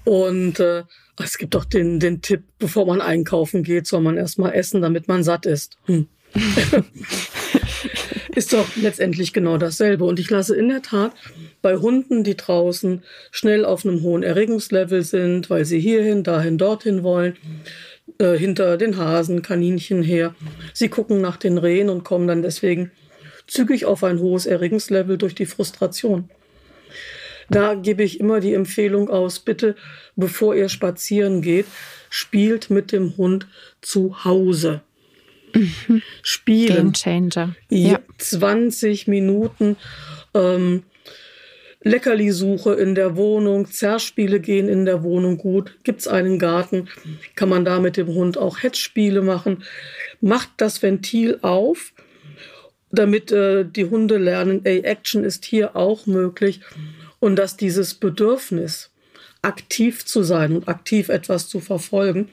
[0.05, 0.84] Und äh,
[1.20, 5.07] es gibt auch den, den Tipp, bevor man einkaufen geht, soll man erstmal essen, damit
[5.07, 5.78] man satt ist.
[5.86, 6.07] Hm.
[8.36, 10.05] Ist doch letztendlich genau dasselbe.
[10.05, 11.13] Und ich lasse in der Tat
[11.61, 17.03] bei Hunden, die draußen schnell auf einem hohen Erregungslevel sind, weil sie hierhin, dahin, dorthin
[17.03, 17.36] wollen,
[18.20, 20.36] äh, hinter den Hasen, Kaninchen her.
[20.74, 22.91] Sie gucken nach den Rehen und kommen dann deswegen
[23.47, 26.30] zügig auf ein hohes Erregungslevel durch die Frustration.
[27.50, 29.76] Da gebe ich immer die Empfehlung aus, bitte,
[30.16, 31.66] bevor ihr spazieren geht,
[32.10, 33.47] spielt mit dem Hund
[33.82, 34.82] zu Hause.
[35.54, 36.02] Mhm.
[36.22, 36.76] Spielen.
[36.76, 37.56] Game Changer.
[37.70, 38.00] Ja.
[38.18, 39.78] 20 Minuten.
[40.34, 40.84] Ähm,
[41.82, 45.78] Leckerlisuche in der Wohnung, Zerspiele gehen in der Wohnung gut.
[45.84, 46.89] Gibt es einen Garten,
[47.36, 49.64] kann man da mit dem Hund auch Hetzspiele machen.
[50.20, 51.93] Macht das Ventil auf,
[52.91, 56.60] damit äh, die Hunde lernen, ey, Action ist hier auch möglich
[57.20, 58.91] und dass dieses Bedürfnis,
[59.41, 62.30] aktiv zu sein und aktiv etwas zu verfolgen,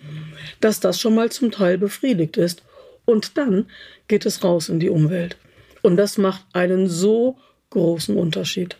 [0.61, 2.62] dass das schon mal zum Teil befriedigt ist.
[3.05, 3.66] Und dann
[4.09, 5.37] geht es raus in die Umwelt.
[5.82, 7.39] Und das macht einen so
[7.70, 8.76] großen Unterschied.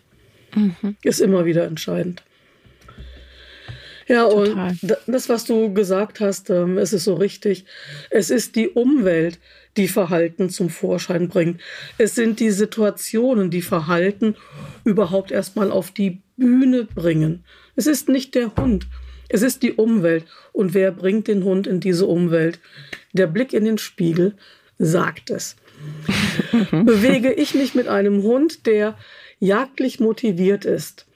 [0.55, 0.97] Mhm.
[1.03, 2.23] Ist immer wieder entscheidend.
[4.09, 4.77] Ja, Total.
[4.81, 7.65] und das, was du gesagt hast, ähm, es ist so richtig.
[8.11, 9.39] Es ist die Umwelt,
[9.77, 11.61] die Verhalten zum Vorschein bringt.
[11.99, 14.37] Es sind die Situationen, die Verhalten
[14.85, 17.45] überhaupt erstmal auf die Bühne bringen.
[17.77, 18.87] Es ist nicht der Hund,
[19.29, 20.25] es ist die Umwelt.
[20.53, 22.61] Und wer bringt den Hund in diese Umwelt?
[23.13, 24.35] Der Blick in den Spiegel
[24.79, 25.57] sagt es.
[26.71, 28.97] Bewege ich mich mit einem Hund, der
[29.39, 31.07] jagdlich motiviert ist.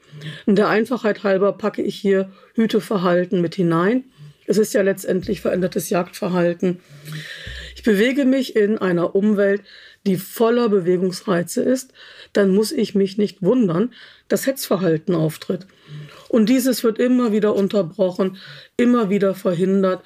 [0.45, 4.03] In der Einfachheit halber packe ich hier Hüteverhalten mit hinein.
[4.45, 6.79] Es ist ja letztendlich verändertes Jagdverhalten.
[7.75, 9.61] Ich bewege mich in einer Umwelt,
[10.05, 11.93] die voller Bewegungsreize ist,
[12.33, 13.93] dann muss ich mich nicht wundern,
[14.27, 15.67] dass Hetzverhalten auftritt.
[16.27, 18.37] Und dieses wird immer wieder unterbrochen,
[18.77, 20.03] immer wieder verhindert.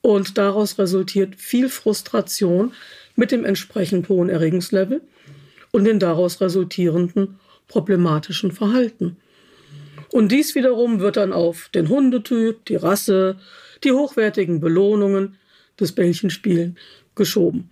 [0.00, 2.72] Und daraus resultiert viel Frustration
[3.16, 5.00] mit dem entsprechend hohen Erregungslevel
[5.70, 7.38] und den daraus resultierenden
[7.68, 9.16] problematischen Verhalten.
[10.10, 13.36] Und dies wiederum wird dann auf den Hundetyp, die Rasse,
[13.82, 15.38] die hochwertigen Belohnungen
[15.78, 16.76] des Bällchenspielen
[17.14, 17.70] geschoben.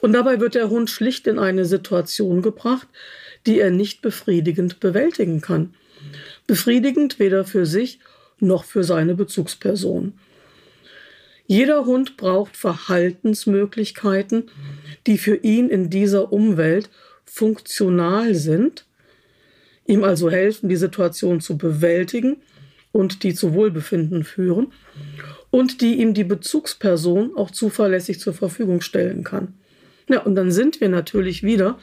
[0.00, 2.88] Und dabei wird der Hund schlicht in eine Situation gebracht,
[3.46, 5.74] die er nicht befriedigend bewältigen kann.
[6.46, 7.98] Befriedigend weder für sich
[8.40, 10.14] noch für seine Bezugsperson.
[11.46, 14.50] Jeder Hund braucht Verhaltensmöglichkeiten,
[15.06, 16.90] die für ihn in dieser Umwelt
[17.24, 18.86] funktional sind
[19.86, 22.36] ihm also helfen, die Situation zu bewältigen
[22.92, 24.72] und die zu Wohlbefinden führen
[25.54, 29.54] und die ihm die Bezugsperson auch zuverlässig zur Verfügung stellen kann.
[30.08, 31.78] Ja, und dann sind wir natürlich wieder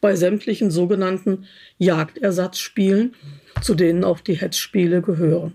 [0.00, 1.46] bei sämtlichen sogenannten
[1.78, 3.14] Jagdersatzspielen,
[3.62, 5.52] zu denen auch die Hetzspiele gehören.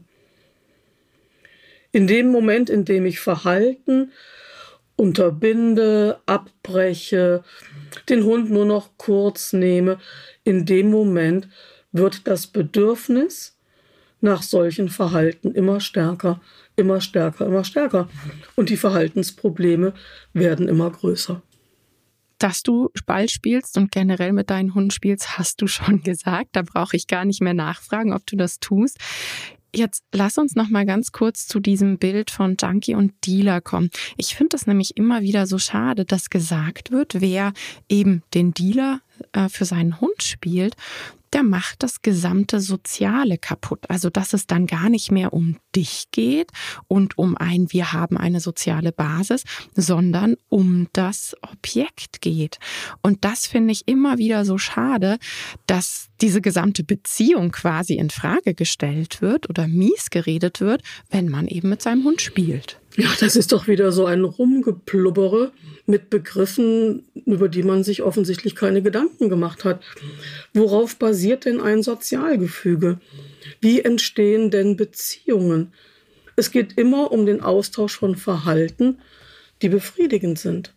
[1.92, 4.14] In dem Moment, in dem ich Verhalten
[4.96, 7.44] unterbinde, abbreche,
[8.08, 10.00] den Hund nur noch kurz nehme,
[10.46, 11.50] in dem Moment
[11.92, 13.58] wird das Bedürfnis
[14.22, 16.42] nach solchen Verhalten immer stärker,
[16.80, 18.10] immer stärker, immer stärker.
[18.56, 19.94] Und die Verhaltensprobleme
[20.34, 21.42] werden immer größer.
[22.40, 26.50] Dass du Ball spielst und generell mit deinen Hunden spielst, hast du schon gesagt.
[26.54, 28.98] Da brauche ich gar nicht mehr nachfragen, ob du das tust.
[29.76, 33.92] Jetzt lass uns noch mal ganz kurz zu diesem Bild von Junkie und Dealer kommen.
[34.18, 37.54] Ich finde es nämlich immer wieder so schade, dass gesagt wird, wer
[37.88, 39.02] eben den Dealer
[39.32, 40.76] äh, für seinen Hund spielt,
[41.34, 43.86] der macht das gesamte Soziale kaputt.
[43.90, 46.52] Also, dass es dann gar nicht mehr um dich geht
[46.88, 49.44] und um ein, wir haben eine soziale Basis,
[49.76, 52.60] sondern um das Objekt geht.
[53.02, 55.18] Und das finde ich immer wieder so schade,
[55.68, 61.48] dass diese gesamte Beziehung quasi in Frage gestellt wird oder mies geredet wird, wenn man
[61.48, 62.80] eben mit seinem Hund spielt.
[63.00, 65.54] Ja, das ist doch wieder so ein Rumgeplubbere
[65.86, 69.82] mit Begriffen, über die man sich offensichtlich keine Gedanken gemacht hat.
[70.54, 73.00] Worauf basiert denn ein Sozialgefüge?
[73.62, 75.72] Wie entstehen denn Beziehungen?
[76.36, 79.00] Es geht immer um den Austausch von Verhalten,
[79.62, 80.76] die befriedigend sind.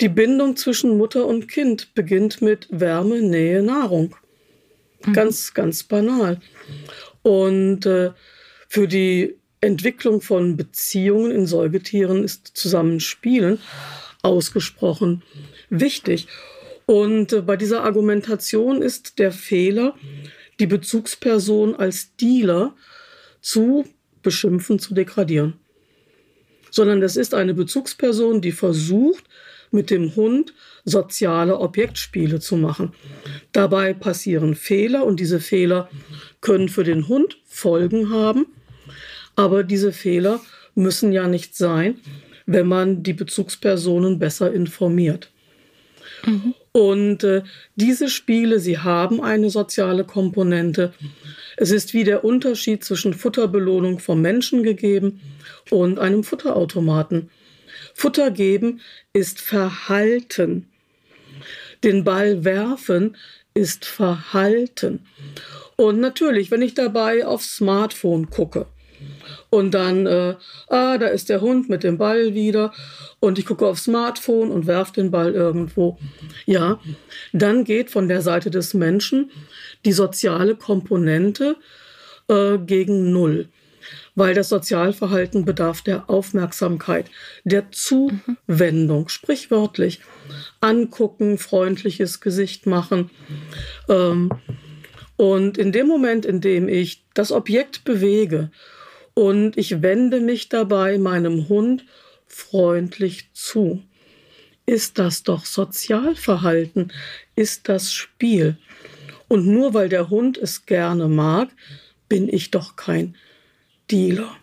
[0.00, 4.16] Die Bindung zwischen Mutter und Kind beginnt mit Wärme, Nähe, Nahrung.
[5.04, 5.12] Mhm.
[5.12, 6.40] Ganz, ganz banal.
[7.22, 8.12] Und äh,
[8.68, 13.58] für die Entwicklung von Beziehungen in Säugetieren ist Zusammenspielen
[14.22, 15.22] ausgesprochen
[15.68, 16.26] wichtig.
[16.86, 19.94] Und äh, bei dieser Argumentation ist der Fehler,
[20.58, 22.74] die Bezugsperson als Dealer
[23.40, 23.84] zu
[24.22, 25.54] beschimpfen, zu degradieren.
[26.70, 29.24] Sondern das ist eine Bezugsperson, die versucht,
[29.72, 30.52] mit dem Hund
[30.84, 32.92] soziale Objektspiele zu machen.
[33.52, 35.88] Dabei passieren Fehler und diese Fehler
[36.40, 38.46] können für den Hund Folgen haben
[39.40, 40.40] aber diese Fehler
[40.74, 41.98] müssen ja nicht sein,
[42.46, 45.30] wenn man die Bezugspersonen besser informiert.
[46.26, 46.54] Mhm.
[46.72, 47.42] Und äh,
[47.74, 50.92] diese Spiele, sie haben eine soziale Komponente.
[51.56, 55.20] Es ist wie der Unterschied zwischen Futterbelohnung vom Menschen gegeben
[55.70, 57.30] und einem Futterautomaten.
[57.94, 58.80] Futter geben
[59.12, 60.68] ist Verhalten.
[61.82, 63.16] Den Ball werfen
[63.54, 65.06] ist Verhalten.
[65.76, 68.66] Und natürlich, wenn ich dabei aufs Smartphone gucke,
[69.50, 70.36] und dann, äh,
[70.68, 72.72] ah, da ist der Hund mit dem Ball wieder
[73.18, 75.98] und ich gucke aufs Smartphone und werfe den Ball irgendwo.
[76.46, 76.80] Ja,
[77.32, 79.30] dann geht von der Seite des Menschen
[79.84, 81.56] die soziale Komponente
[82.28, 83.48] äh, gegen Null.
[84.14, 87.10] Weil das Sozialverhalten bedarf der Aufmerksamkeit,
[87.44, 90.00] der Zuwendung, sprichwörtlich.
[90.60, 93.10] Angucken, freundliches Gesicht machen.
[93.88, 94.30] Ähm,
[95.16, 98.50] und in dem Moment, in dem ich das Objekt bewege
[99.14, 101.84] und ich wende mich dabei meinem Hund
[102.26, 103.82] freundlich zu.
[104.66, 106.92] Ist das doch Sozialverhalten?
[107.34, 108.56] Ist das Spiel?
[109.28, 111.50] Und nur weil der Hund es gerne mag,
[112.08, 113.16] bin ich doch kein
[113.90, 114.36] Dealer.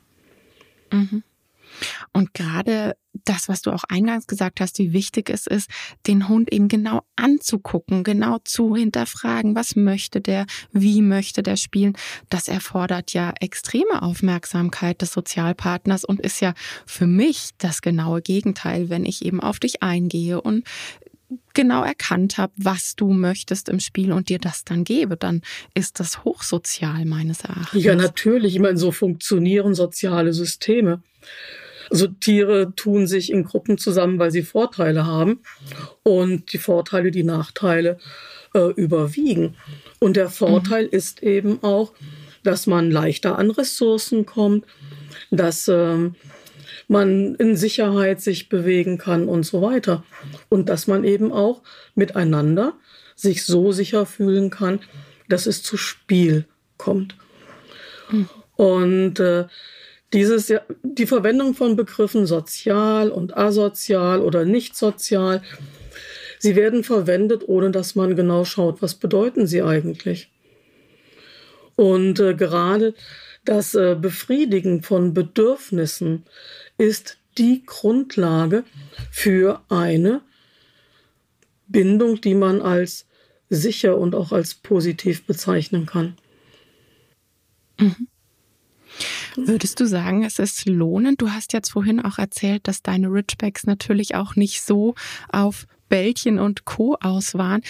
[0.92, 1.24] Mhm.
[2.14, 2.96] Und gerade
[3.26, 5.70] das, was du auch eingangs gesagt hast, wie wichtig es ist,
[6.06, 11.94] den Hund eben genau anzugucken, genau zu hinterfragen, was möchte der, wie möchte der spielen,
[12.30, 16.54] das erfordert ja extreme Aufmerksamkeit des Sozialpartners und ist ja
[16.86, 20.64] für mich das genaue Gegenteil, wenn ich eben auf dich eingehe und
[21.54, 25.42] genau erkannt habe, was du möchtest im Spiel und dir das dann gebe, dann
[25.74, 27.84] ist das hochsozial meines Erachtens.
[27.84, 28.56] Ja, natürlich.
[28.56, 31.02] Ich meine, so funktionieren soziale Systeme.
[31.90, 35.40] Also Tiere tun sich in Gruppen zusammen, weil sie Vorteile haben
[36.04, 37.98] und die Vorteile, die Nachteile
[38.54, 39.56] äh, überwiegen.
[40.00, 40.92] Und der Vorteil mhm.
[40.92, 41.94] ist eben auch,
[42.44, 44.66] dass man leichter an Ressourcen kommt,
[45.32, 46.16] dass ähm,
[46.88, 50.04] man in Sicherheit sich bewegen kann und so weiter.
[50.50, 51.62] Und dass man eben auch
[51.96, 52.74] miteinander
[53.16, 54.80] sich so sicher fühlen kann,
[55.28, 56.46] dass es zu Spiel
[56.78, 57.16] kommt.
[58.12, 58.30] Mhm.
[58.56, 59.46] Und äh,
[60.14, 60.54] dieses,
[60.84, 65.42] die Verwendung von Begriffen sozial und asozial oder nicht sozial,
[66.40, 70.32] sie werden verwendet, ohne dass man genau schaut, was bedeuten sie eigentlich.
[71.76, 72.96] Und äh, gerade
[73.46, 76.24] das äh, Befriedigen von Bedürfnissen
[76.78, 78.64] ist die Grundlage
[79.12, 80.22] für eine
[81.68, 83.06] Bindung, die man als
[83.50, 86.18] sicher und auch als positiv bezeichnen kann.
[87.80, 88.08] Mhm.
[89.38, 91.22] Würdest du sagen, es ist lohnend?
[91.22, 94.96] Du hast jetzt vorhin auch erzählt, dass deine Ridgebacks natürlich auch nicht so
[95.32, 96.98] auf Bällchen und Co.
[97.00, 97.62] aus waren.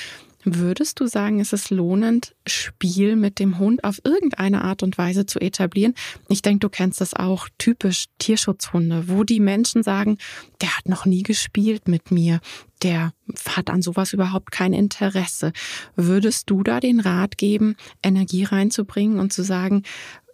[0.49, 5.25] Würdest du sagen, es ist lohnend, Spiel mit dem Hund auf irgendeine Art und Weise
[5.25, 5.93] zu etablieren?
[6.29, 10.17] Ich denke, du kennst das auch typisch Tierschutzhunde, wo die Menschen sagen,
[10.61, 12.39] der hat noch nie gespielt mit mir,
[12.81, 13.11] der
[13.49, 15.51] hat an sowas überhaupt kein Interesse.
[15.97, 19.83] Würdest du da den Rat geben, Energie reinzubringen und zu sagen,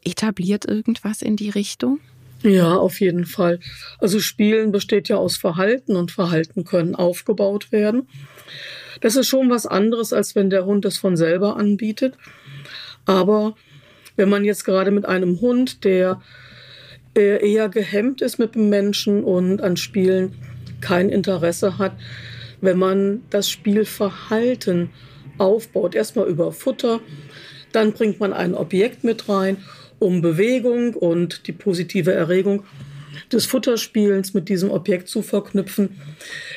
[0.06, 2.00] etabliert irgendwas in die Richtung?
[2.44, 3.60] Ja, auf jeden Fall.
[4.00, 8.08] Also Spielen besteht ja aus Verhalten und Verhalten können aufgebaut werden.
[9.00, 12.16] Das ist schon was anderes, als wenn der Hund es von selber anbietet.
[13.06, 13.56] Aber
[14.16, 16.22] wenn man jetzt gerade mit einem Hund, der
[17.16, 20.34] eher gehemmt ist mit dem Menschen und an Spielen
[20.82, 21.96] kein Interesse hat,
[22.60, 24.90] wenn man das Spielverhalten
[25.38, 27.00] aufbaut, erstmal über Futter,
[27.72, 29.58] dann bringt man ein Objekt mit rein
[30.04, 32.64] um Bewegung und die positive Erregung
[33.32, 36.00] des Futterspielens mit diesem Objekt zu verknüpfen,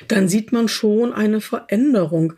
[0.09, 2.35] dann sieht man schon eine Veränderung.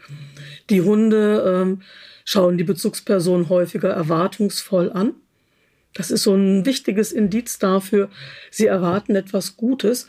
[0.70, 1.82] Die Hunde ähm,
[2.24, 5.14] schauen die Bezugsperson häufiger erwartungsvoll an.
[5.94, 8.10] Das ist so ein wichtiges Indiz dafür,
[8.50, 10.08] sie erwarten etwas Gutes.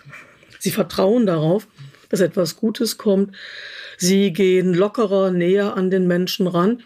[0.60, 1.68] Sie vertrauen darauf,
[2.10, 3.36] dass etwas Gutes kommt.
[3.97, 6.84] Sie gehen lockerer, näher an den Menschen ran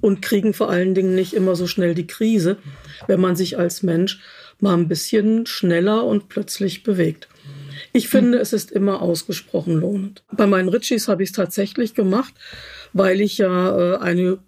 [0.00, 2.56] und kriegen vor allen Dingen nicht immer so schnell die Krise,
[3.06, 4.20] wenn man sich als Mensch
[4.60, 7.28] mal ein bisschen schneller und plötzlich bewegt.
[7.92, 10.22] Ich finde, es ist immer ausgesprochen lohnend.
[10.30, 12.34] Bei meinen Ritchies habe ich es tatsächlich gemacht,
[12.92, 14.38] weil ich ja äh, eine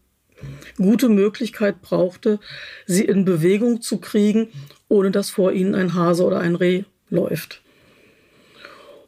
[0.77, 2.39] gute Möglichkeit brauchte,
[2.87, 4.49] sie in Bewegung zu kriegen,
[4.89, 7.63] ohne dass vor ihnen ein Hase oder ein Reh läuft.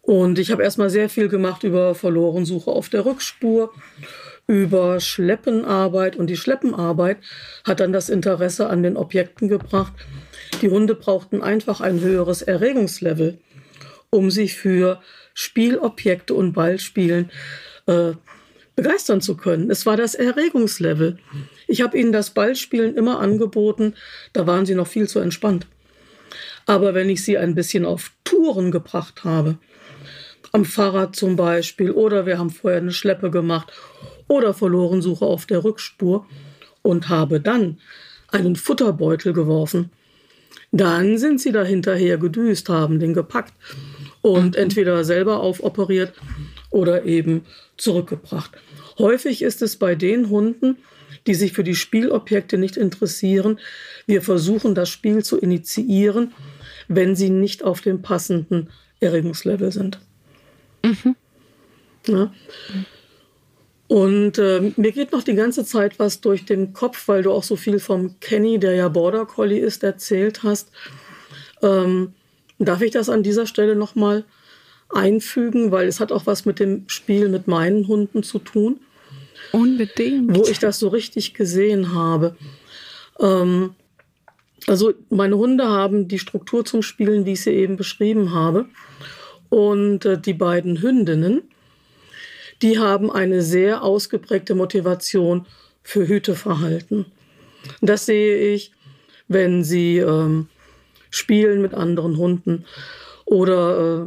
[0.03, 3.73] Und ich habe erstmal sehr viel gemacht über Verlorensuche auf der Rückspur
[4.47, 7.19] über Schleppenarbeit und die Schleppenarbeit
[7.65, 9.93] hat dann das Interesse an den Objekten gebracht.
[10.61, 13.39] Die Hunde brauchten einfach ein höheres Erregungslevel,
[14.11, 15.01] um sich für
[15.33, 17.31] Spielobjekte und Ballspielen
[17.87, 18.13] äh,
[18.77, 19.71] begeistern zu können.
[19.71, 21.19] Es war das Erregungslevel.
[21.67, 23.95] Ich habe ihnen das Ballspielen immer angeboten,
[24.33, 25.67] da waren sie noch viel zu entspannt.
[26.67, 29.59] Aber wenn ich sie ein bisschen auf Touren gebracht habe,
[30.53, 33.73] am Fahrrad zum Beispiel oder wir haben vorher eine Schleppe gemacht
[34.29, 36.27] oder Verlorensuche auf der Rückspur
[36.83, 37.79] und habe dann
[38.29, 39.91] einen Futterbeutel geworfen.
[40.73, 43.55] Dann sind sie da hinterher gedüst, haben den gepackt
[44.23, 46.13] und entweder selber aufoperiert
[46.71, 47.45] oder eben
[47.77, 48.51] zurückgebracht.
[48.99, 50.79] Häufig ist es bei den Hunden,
[51.27, 53.59] die sich für die Spielobjekte nicht interessieren,
[54.07, 56.33] wir versuchen das Spiel zu initiieren,
[56.89, 58.69] wenn sie nicht auf dem passenden
[59.01, 60.01] Erregungslevel sind.
[60.83, 61.17] Mhm.
[62.07, 62.33] Ja.
[63.95, 67.45] Und äh, mir geht noch die ganze Zeit was durch den Kopf, weil du auch
[67.45, 70.73] so viel vom Kenny, der ja Border Collie ist, erzählt hast.
[71.63, 72.13] Ähm,
[72.59, 74.25] darf ich das an dieser Stelle nochmal
[74.89, 78.81] einfügen, weil es hat auch was mit dem Spiel mit meinen Hunden zu tun.
[79.53, 80.37] Unbedingt.
[80.37, 82.35] Wo ich das so richtig gesehen habe.
[83.21, 83.77] Ähm,
[84.67, 88.67] also meine Hunde haben die Struktur zum Spielen, wie ich sie eben beschrieben habe.
[89.51, 91.43] Und äh, die beiden Hündinnen,
[92.65, 95.45] die haben eine sehr ausgeprägte Motivation
[95.83, 97.05] für Hüteverhalten.
[97.83, 98.73] Das sehe ich,
[99.29, 100.49] wenn sie ähm,
[101.11, 102.65] spielen mit anderen Hunden
[103.27, 104.07] oder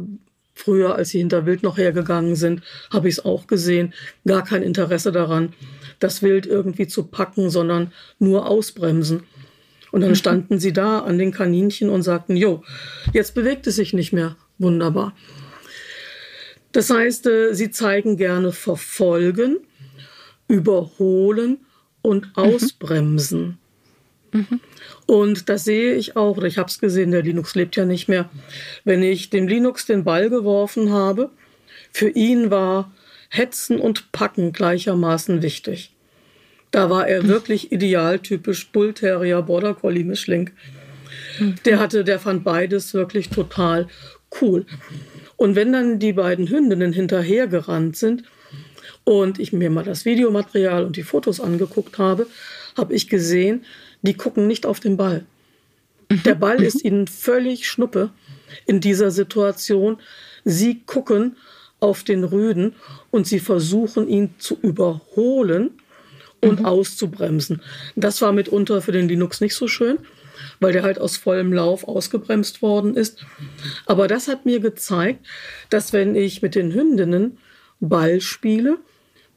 [0.54, 3.94] früher, als sie hinter Wild noch hergegangen sind, habe ich es auch gesehen.
[4.26, 5.52] Gar kein Interesse daran,
[6.00, 9.22] das Wild irgendwie zu packen, sondern nur ausbremsen.
[9.92, 10.16] Und dann mhm.
[10.16, 12.64] standen sie da an den Kaninchen und sagten, jo,
[13.12, 14.36] jetzt bewegt es sich nicht mehr.
[14.58, 15.14] Wunderbar.
[16.78, 19.56] Das heißt, äh, sie zeigen gerne verfolgen,
[20.46, 21.58] überholen
[22.02, 22.32] und mhm.
[22.36, 23.58] ausbremsen.
[24.30, 24.60] Mhm.
[25.04, 28.06] Und das sehe ich auch, oder ich habe es gesehen, der Linux lebt ja nicht
[28.06, 28.30] mehr.
[28.84, 31.30] Wenn ich dem Linux den Ball geworfen habe,
[31.90, 32.92] für ihn war
[33.28, 35.90] Hetzen und Packen gleichermaßen wichtig.
[36.70, 40.50] Da war er wirklich idealtypisch Bull Terrier, Border Collie Mischling.
[41.64, 43.88] Der hatte, der fand beides wirklich total
[44.40, 44.66] cool.
[45.36, 48.24] Und wenn dann die beiden Hündinnen hinterhergerannt sind
[49.04, 52.26] und ich mir mal das Videomaterial und die Fotos angeguckt habe,
[52.76, 53.64] habe ich gesehen,
[54.02, 55.24] die gucken nicht auf den Ball.
[56.24, 58.10] Der Ball ist ihnen völlig schnuppe
[58.66, 59.98] in dieser Situation.
[60.44, 61.36] Sie gucken
[61.80, 62.74] auf den Rüden
[63.10, 65.70] und sie versuchen ihn zu überholen
[66.40, 66.66] und mhm.
[66.66, 67.62] auszubremsen.
[67.94, 69.98] Das war mitunter für den Linux nicht so schön,
[70.60, 73.24] weil der halt aus vollem Lauf ausgebremst worden ist.
[73.86, 75.26] Aber das hat mir gezeigt,
[75.70, 77.38] dass wenn ich mit den Hündinnen
[77.80, 78.78] Ball spiele,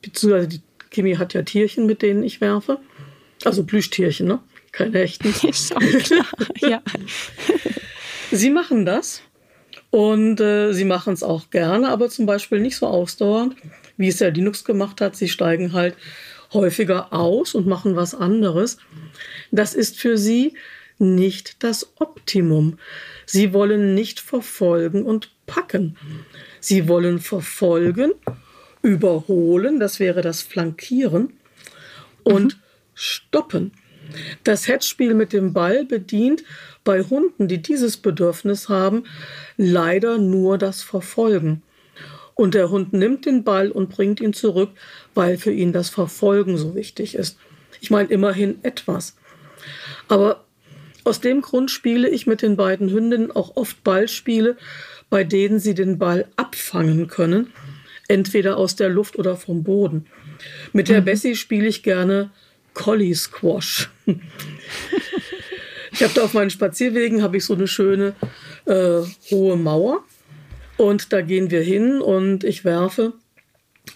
[0.01, 2.79] beziehungsweise die Kimi hat ja Tierchen, mit denen ich werfe,
[3.43, 4.39] also Plüschtierchen, ne?
[4.71, 5.27] keine echten.
[5.47, 6.27] Ist schon klar,
[6.57, 6.81] ja.
[8.31, 9.21] sie machen das
[9.89, 13.55] und äh, sie machen es auch gerne, aber zum Beispiel nicht so ausdauernd,
[13.97, 15.15] wie es der Linux gemacht hat.
[15.15, 15.95] Sie steigen halt
[16.53, 18.77] häufiger aus und machen was anderes.
[19.51, 20.55] Das ist für sie
[21.01, 22.77] nicht das Optimum.
[23.25, 25.97] Sie wollen nicht verfolgen und packen.
[26.59, 28.13] Sie wollen verfolgen,
[28.81, 31.33] überholen, das wäre das Flankieren,
[32.23, 32.61] und mhm.
[32.93, 33.71] stoppen.
[34.43, 36.43] Das Hetzspiel mit dem Ball bedient
[36.83, 39.03] bei Hunden, die dieses Bedürfnis haben,
[39.57, 41.61] leider nur das Verfolgen.
[42.35, 44.71] Und der Hund nimmt den Ball und bringt ihn zurück,
[45.13, 47.37] weil für ihn das Verfolgen so wichtig ist.
[47.81, 49.15] Ich meine immerhin etwas.
[50.07, 50.43] Aber
[51.03, 54.57] aus dem Grund spiele ich mit den beiden Hündinnen auch oft Ballspiele,
[55.09, 57.51] bei denen sie den Ball abfangen können,
[58.07, 60.05] entweder aus der Luft oder vom Boden.
[60.73, 61.05] Mit der mhm.
[61.05, 62.31] Bessie spiele ich gerne
[62.73, 63.89] Collie Squash.
[65.91, 68.15] ich habe da auf meinen Spazierwegen habe ich so eine schöne
[68.65, 70.03] äh, hohe Mauer
[70.77, 73.13] und da gehen wir hin und ich werfe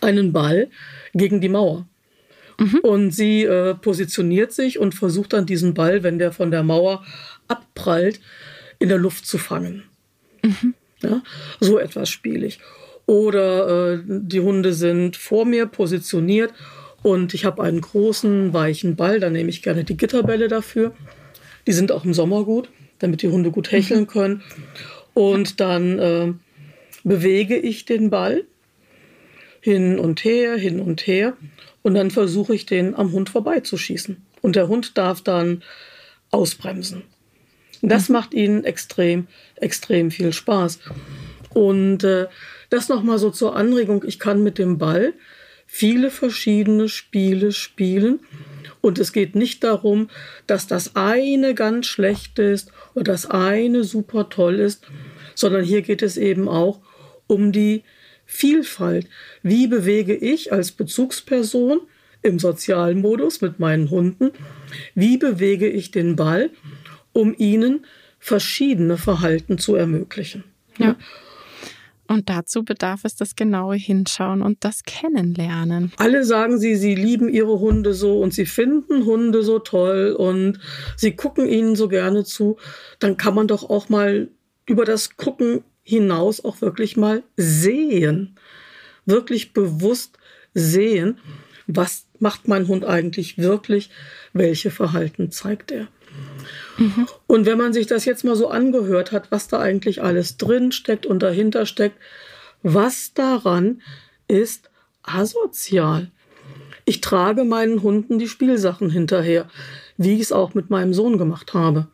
[0.01, 0.69] einen Ball
[1.13, 1.87] gegen die Mauer.
[2.57, 2.79] Mhm.
[2.79, 7.03] Und sie äh, positioniert sich und versucht dann diesen Ball, wenn der von der Mauer
[7.47, 8.19] abprallt,
[8.79, 9.83] in der Luft zu fangen.
[10.43, 10.73] Mhm.
[11.01, 11.21] Ja,
[11.59, 12.59] so etwas spiele ich.
[13.05, 16.53] Oder äh, die Hunde sind vor mir positioniert
[17.03, 19.19] und ich habe einen großen, weichen Ball.
[19.19, 20.93] Da nehme ich gerne die Gitterbälle dafür.
[21.67, 24.07] Die sind auch im Sommer gut, damit die Hunde gut hecheln mhm.
[24.07, 24.43] können.
[25.13, 26.33] Und dann äh,
[27.03, 28.43] bewege ich den Ball
[29.61, 31.37] hin und her, hin und her.
[31.85, 34.17] Und dann versuche ich den am Hund vorbeizuschießen.
[34.41, 35.61] Und der Hund darf dann
[36.31, 37.03] ausbremsen.
[37.83, 38.13] Das mhm.
[38.13, 40.79] macht ihnen extrem, extrem viel Spaß.
[41.53, 42.25] Und äh,
[42.71, 44.03] das nochmal so zur Anregung.
[44.03, 45.13] Ich kann mit dem Ball
[45.67, 48.21] viele verschiedene Spiele spielen.
[48.81, 50.09] Und es geht nicht darum,
[50.47, 54.87] dass das eine ganz schlecht ist oder das eine super toll ist,
[55.35, 56.79] sondern hier geht es eben auch
[57.27, 57.83] um die
[58.25, 59.07] Vielfalt.
[59.43, 61.81] Wie bewege ich als Bezugsperson
[62.21, 64.31] im sozialen Modus mit meinen Hunden,
[64.95, 66.49] wie bewege ich den Ball,
[67.13, 67.85] um ihnen
[68.19, 70.43] verschiedene Verhalten zu ermöglichen?
[70.77, 70.95] Ja.
[72.07, 75.91] Und dazu bedarf es das genaue Hinschauen und das Kennenlernen.
[75.97, 80.59] Alle sagen sie, sie lieben ihre Hunde so und sie finden Hunde so toll und
[80.97, 82.57] sie gucken ihnen so gerne zu.
[82.99, 84.29] Dann kann man doch auch mal
[84.67, 88.35] über das Gucken hinaus auch wirklich mal sehen.
[89.05, 90.17] Wirklich bewusst
[90.53, 91.19] sehen,
[91.67, 93.91] was macht mein Hund eigentlich wirklich,
[94.33, 95.87] welche Verhalten zeigt er.
[96.77, 97.07] Mhm.
[97.27, 100.71] Und wenn man sich das jetzt mal so angehört hat, was da eigentlich alles drin
[100.71, 101.97] steckt und dahinter steckt,
[102.63, 103.81] was daran
[104.27, 104.69] ist
[105.03, 106.09] asozial.
[106.85, 109.49] Ich trage meinen Hunden die Spielsachen hinterher,
[109.97, 111.87] wie ich es auch mit meinem Sohn gemacht habe.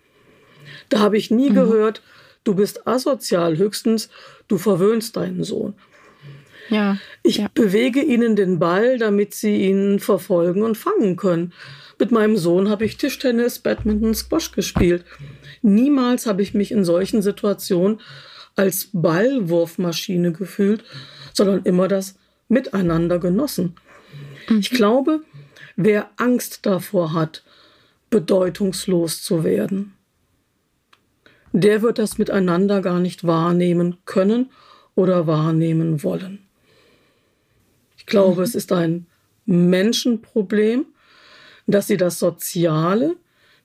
[0.89, 1.55] Da habe ich nie mhm.
[1.55, 2.01] gehört,
[2.43, 4.09] du bist asozial, höchstens
[4.47, 5.73] du verwöhnst deinen Sohn.
[6.69, 7.47] Ja, ich ja.
[7.53, 11.53] bewege ihnen den Ball, damit sie ihn verfolgen und fangen können.
[11.99, 15.05] Mit meinem Sohn habe ich Tischtennis, Badminton, Squash gespielt.
[15.61, 17.99] Niemals habe ich mich in solchen Situationen
[18.55, 20.83] als Ballwurfmaschine gefühlt,
[21.33, 22.15] sondern immer das
[22.47, 23.75] Miteinander genossen.
[24.49, 24.75] Ich mhm.
[24.75, 25.21] glaube,
[25.75, 27.43] wer Angst davor hat,
[28.09, 29.93] bedeutungslos zu werden,
[31.54, 34.49] der wird das Miteinander gar nicht wahrnehmen können
[34.95, 36.39] oder wahrnehmen wollen.
[37.97, 38.43] Ich glaube, mhm.
[38.43, 39.08] es ist ein
[39.45, 40.86] Menschenproblem,
[41.68, 43.16] dass sie das Soziale,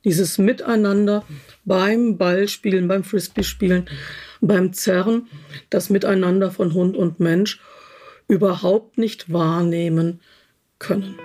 [0.05, 1.25] dieses Miteinander
[1.65, 3.89] beim Ballspielen, beim Frisbee-Spielen,
[4.41, 5.29] beim Zerren,
[5.71, 7.61] das Miteinander von Hund und Mensch
[8.29, 10.21] überhaupt nicht wahrnehmen
[10.79, 11.17] können.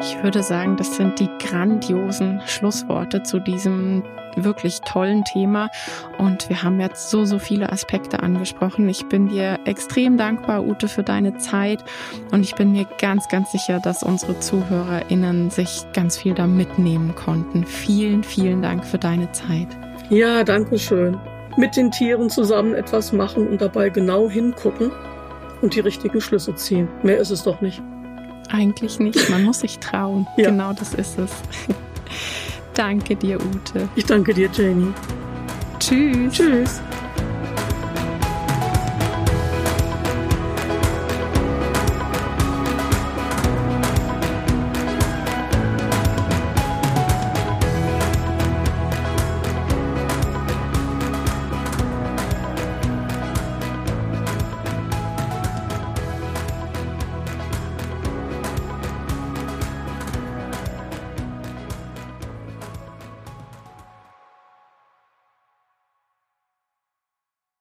[0.00, 4.02] Ich würde sagen, das sind die grandiosen Schlussworte zu diesem
[4.36, 5.70] wirklich tollen Thema.
[6.18, 8.88] Und wir haben jetzt so, so viele Aspekte angesprochen.
[8.88, 11.84] Ich bin dir extrem dankbar, Ute, für deine Zeit.
[12.32, 17.14] Und ich bin mir ganz, ganz sicher, dass unsere ZuhörerInnen sich ganz viel da mitnehmen
[17.14, 17.64] konnten.
[17.64, 19.68] Vielen, vielen Dank für deine Zeit.
[20.10, 21.18] Ja, danke schön.
[21.56, 24.92] Mit den Tieren zusammen etwas machen und dabei genau hingucken
[25.62, 26.88] und die richtigen Schlüsse ziehen.
[27.02, 27.82] Mehr ist es doch nicht.
[28.50, 29.30] Eigentlich nicht.
[29.30, 30.26] Man muss sich trauen.
[30.36, 30.50] ja.
[30.50, 31.30] Genau das ist es.
[32.76, 33.88] danke dir, Ute.
[33.94, 34.92] Ich danke dir, Janie.
[35.78, 36.32] Tschüss.
[36.32, 36.80] Tschüss.